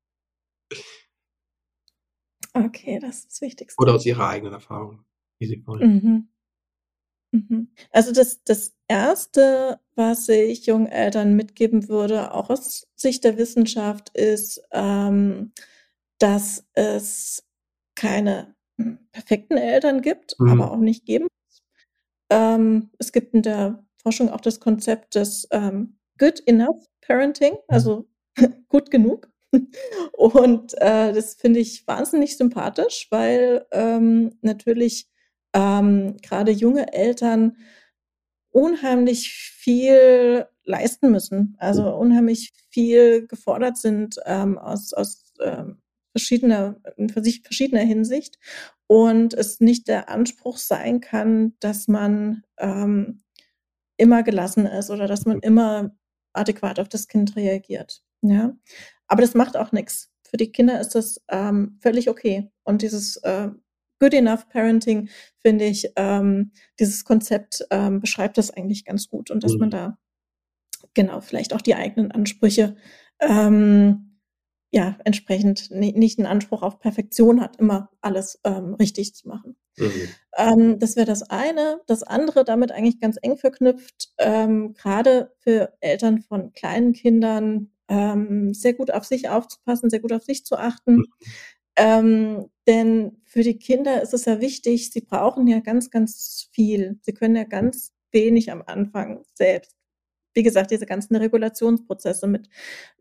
[2.53, 3.81] Okay, das ist das Wichtigste.
[3.81, 5.05] Oder aus Ihrer eigenen Erfahrung,
[5.39, 5.93] wollen.
[5.93, 6.29] Mhm.
[7.31, 7.69] Mhm.
[7.91, 14.09] Also das, das Erste, was ich jungen Eltern mitgeben würde, auch aus Sicht der Wissenschaft,
[14.17, 15.51] ist, ähm,
[16.19, 17.43] dass es
[17.95, 20.49] keine hm, perfekten Eltern gibt, mhm.
[20.49, 21.27] aber auch nicht geben.
[22.29, 27.59] Ähm, es gibt in der Forschung auch das Konzept des ähm, Good Enough Parenting, mhm.
[27.67, 28.07] also
[28.69, 29.29] gut genug.
[30.11, 35.09] Und äh, das finde ich wahnsinnig sympathisch, weil ähm, natürlich
[35.53, 37.57] ähm, gerade junge Eltern
[38.49, 45.81] unheimlich viel leisten müssen, also unheimlich viel gefordert sind ähm, aus, aus ähm,
[46.11, 48.39] verschiedener, in verschiedener Hinsicht
[48.87, 53.21] und es nicht der Anspruch sein kann, dass man ähm,
[53.97, 55.95] immer gelassen ist oder dass man immer
[56.33, 58.03] adäquat auf das Kind reagiert.
[58.21, 58.55] Ja,
[59.07, 60.11] aber das macht auch nichts.
[60.23, 62.51] Für die Kinder ist das ähm, völlig okay.
[62.63, 63.49] Und dieses äh,
[63.99, 69.43] Good Enough Parenting, finde ich, ähm, dieses Konzept ähm, beschreibt das eigentlich ganz gut und
[69.43, 69.59] dass mhm.
[69.59, 69.97] man da
[70.93, 72.75] genau vielleicht auch die eigenen Ansprüche
[73.19, 74.19] ähm,
[74.71, 79.55] ja entsprechend nicht einen Anspruch auf Perfektion hat, immer alles ähm, richtig zu machen.
[79.77, 80.09] Mhm.
[80.37, 81.81] Ähm, das wäre das eine.
[81.87, 88.53] Das andere damit eigentlich ganz eng verknüpft, ähm, gerade für Eltern von kleinen Kindern ähm,
[88.53, 90.97] sehr gut auf sich aufzupassen, sehr gut auf sich zu achten.
[90.97, 91.05] Mhm.
[91.77, 96.99] Ähm, denn für die Kinder ist es ja wichtig, sie brauchen ja ganz, ganz viel.
[97.01, 99.75] Sie können ja ganz wenig am Anfang selbst.
[100.33, 102.49] Wie gesagt, diese ganzen Regulationsprozesse mit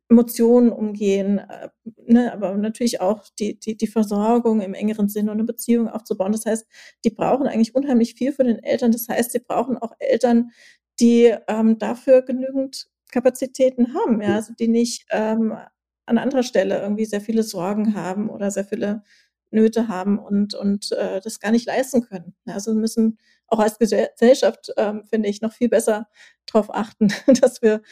[0.08, 1.68] Emotionen umgehen, äh,
[2.06, 6.32] ne, aber natürlich auch die, die, die Versorgung im engeren Sinne und eine Beziehung aufzubauen.
[6.32, 6.66] Das heißt,
[7.04, 8.92] die brauchen eigentlich unheimlich viel von den Eltern.
[8.92, 10.52] Das heißt, sie brauchen auch Eltern,
[11.00, 15.56] die ähm, dafür genügend Kapazitäten haben, ja, also die nicht ähm,
[16.06, 19.02] an anderer Stelle irgendwie sehr viele Sorgen haben oder sehr viele
[19.56, 22.36] Nöte haben und, und äh, das gar nicht leisten können.
[22.46, 26.08] Also wir müssen auch als Gesellschaft, ähm, finde ich, noch viel besser
[26.46, 27.08] darauf achten,
[27.40, 27.82] dass wir,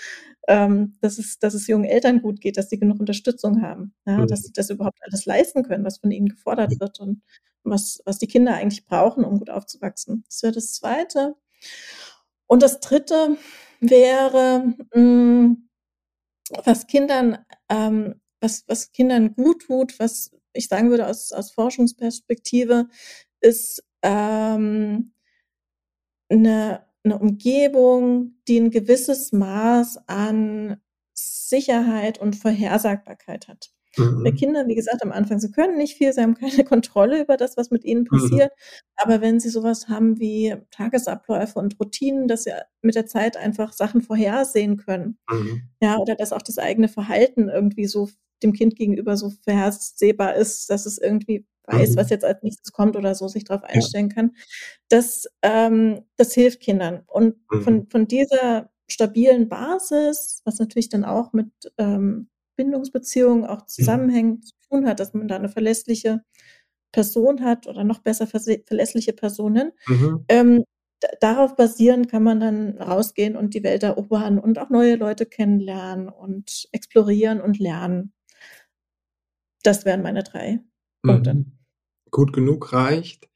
[0.46, 4.18] ähm, dass, es, dass es jungen Eltern gut geht, dass sie genug Unterstützung haben, ja,
[4.18, 4.26] mhm.
[4.26, 7.22] dass sie das überhaupt alles leisten können, was von ihnen gefordert wird und
[7.62, 10.24] was, was die Kinder eigentlich brauchen, um gut aufzuwachsen.
[10.28, 11.34] Das wäre das Zweite.
[12.46, 13.38] Und das Dritte
[13.80, 15.68] wäre, mh, mm,
[16.64, 17.38] was Kindern,
[17.70, 22.88] ähm, was, was Kindern gut tut, was ich sagen würde aus, aus Forschungsperspektive,
[23.40, 25.12] ist ähm,
[26.30, 30.80] eine, eine Umgebung, die ein gewisses Maß an
[31.12, 33.70] Sicherheit und Vorhersagbarkeit hat.
[33.96, 34.24] Mhm.
[34.24, 37.36] Bei Kindern, wie gesagt, am Anfang, sie können nicht viel, sie haben keine Kontrolle über
[37.36, 38.52] das, was mit ihnen passiert.
[38.52, 38.82] Mhm.
[38.96, 42.52] Aber wenn sie sowas haben wie Tagesabläufe und Routinen, dass sie
[42.82, 45.18] mit der Zeit einfach Sachen vorhersehen können.
[45.30, 45.68] Mhm.
[45.80, 48.08] Ja, oder dass auch das eigene Verhalten irgendwie so
[48.42, 51.96] dem Kind gegenüber so vorhersehbar ist, dass es irgendwie weiß, mhm.
[51.96, 54.32] was jetzt als nächstes kommt oder so, sich darauf einstellen kann.
[54.88, 57.02] Das, ähm, das hilft Kindern.
[57.06, 57.90] Und von, mhm.
[57.90, 64.86] von dieser stabilen Basis, was natürlich dann auch mit ähm, Bindungsbeziehungen auch zusammenhängt, zu tun
[64.86, 66.22] hat, dass man da eine verlässliche
[66.92, 69.72] Person hat oder noch besser verlässliche Personen.
[69.86, 70.24] Mhm.
[70.28, 70.64] Ähm,
[71.20, 76.08] darauf basierend kann man dann rausgehen und die Welt erobern und auch neue Leute kennenlernen
[76.08, 78.13] und explorieren und lernen.
[79.64, 80.60] Das wären meine drei
[81.02, 81.34] Punkte.
[81.34, 81.58] Mhm.
[82.10, 83.28] Gut genug reicht.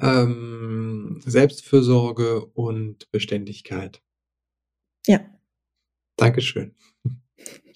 [0.00, 4.02] Ähm, Selbstfürsorge und Beständigkeit.
[5.06, 5.20] Ja.
[6.16, 6.74] Dankeschön.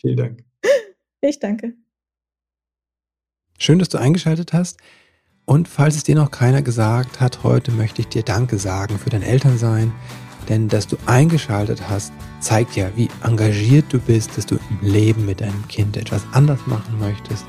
[0.00, 0.44] Vielen Dank.
[1.20, 1.74] Ich danke.
[3.58, 4.80] Schön, dass du eingeschaltet hast.
[5.44, 9.10] Und falls es dir noch keiner gesagt hat, heute möchte ich dir Danke sagen für
[9.10, 9.92] dein Elternsein.
[10.48, 15.26] Denn dass du eingeschaltet hast, zeigt ja, wie engagiert du bist, dass du im Leben
[15.26, 17.45] mit deinem Kind etwas anders machen möchtest.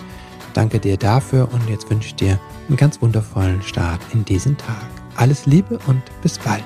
[0.54, 4.88] Danke dir dafür und jetzt wünsche ich dir einen ganz wundervollen Start in diesen Tag.
[5.16, 6.64] Alles Liebe und bis bald.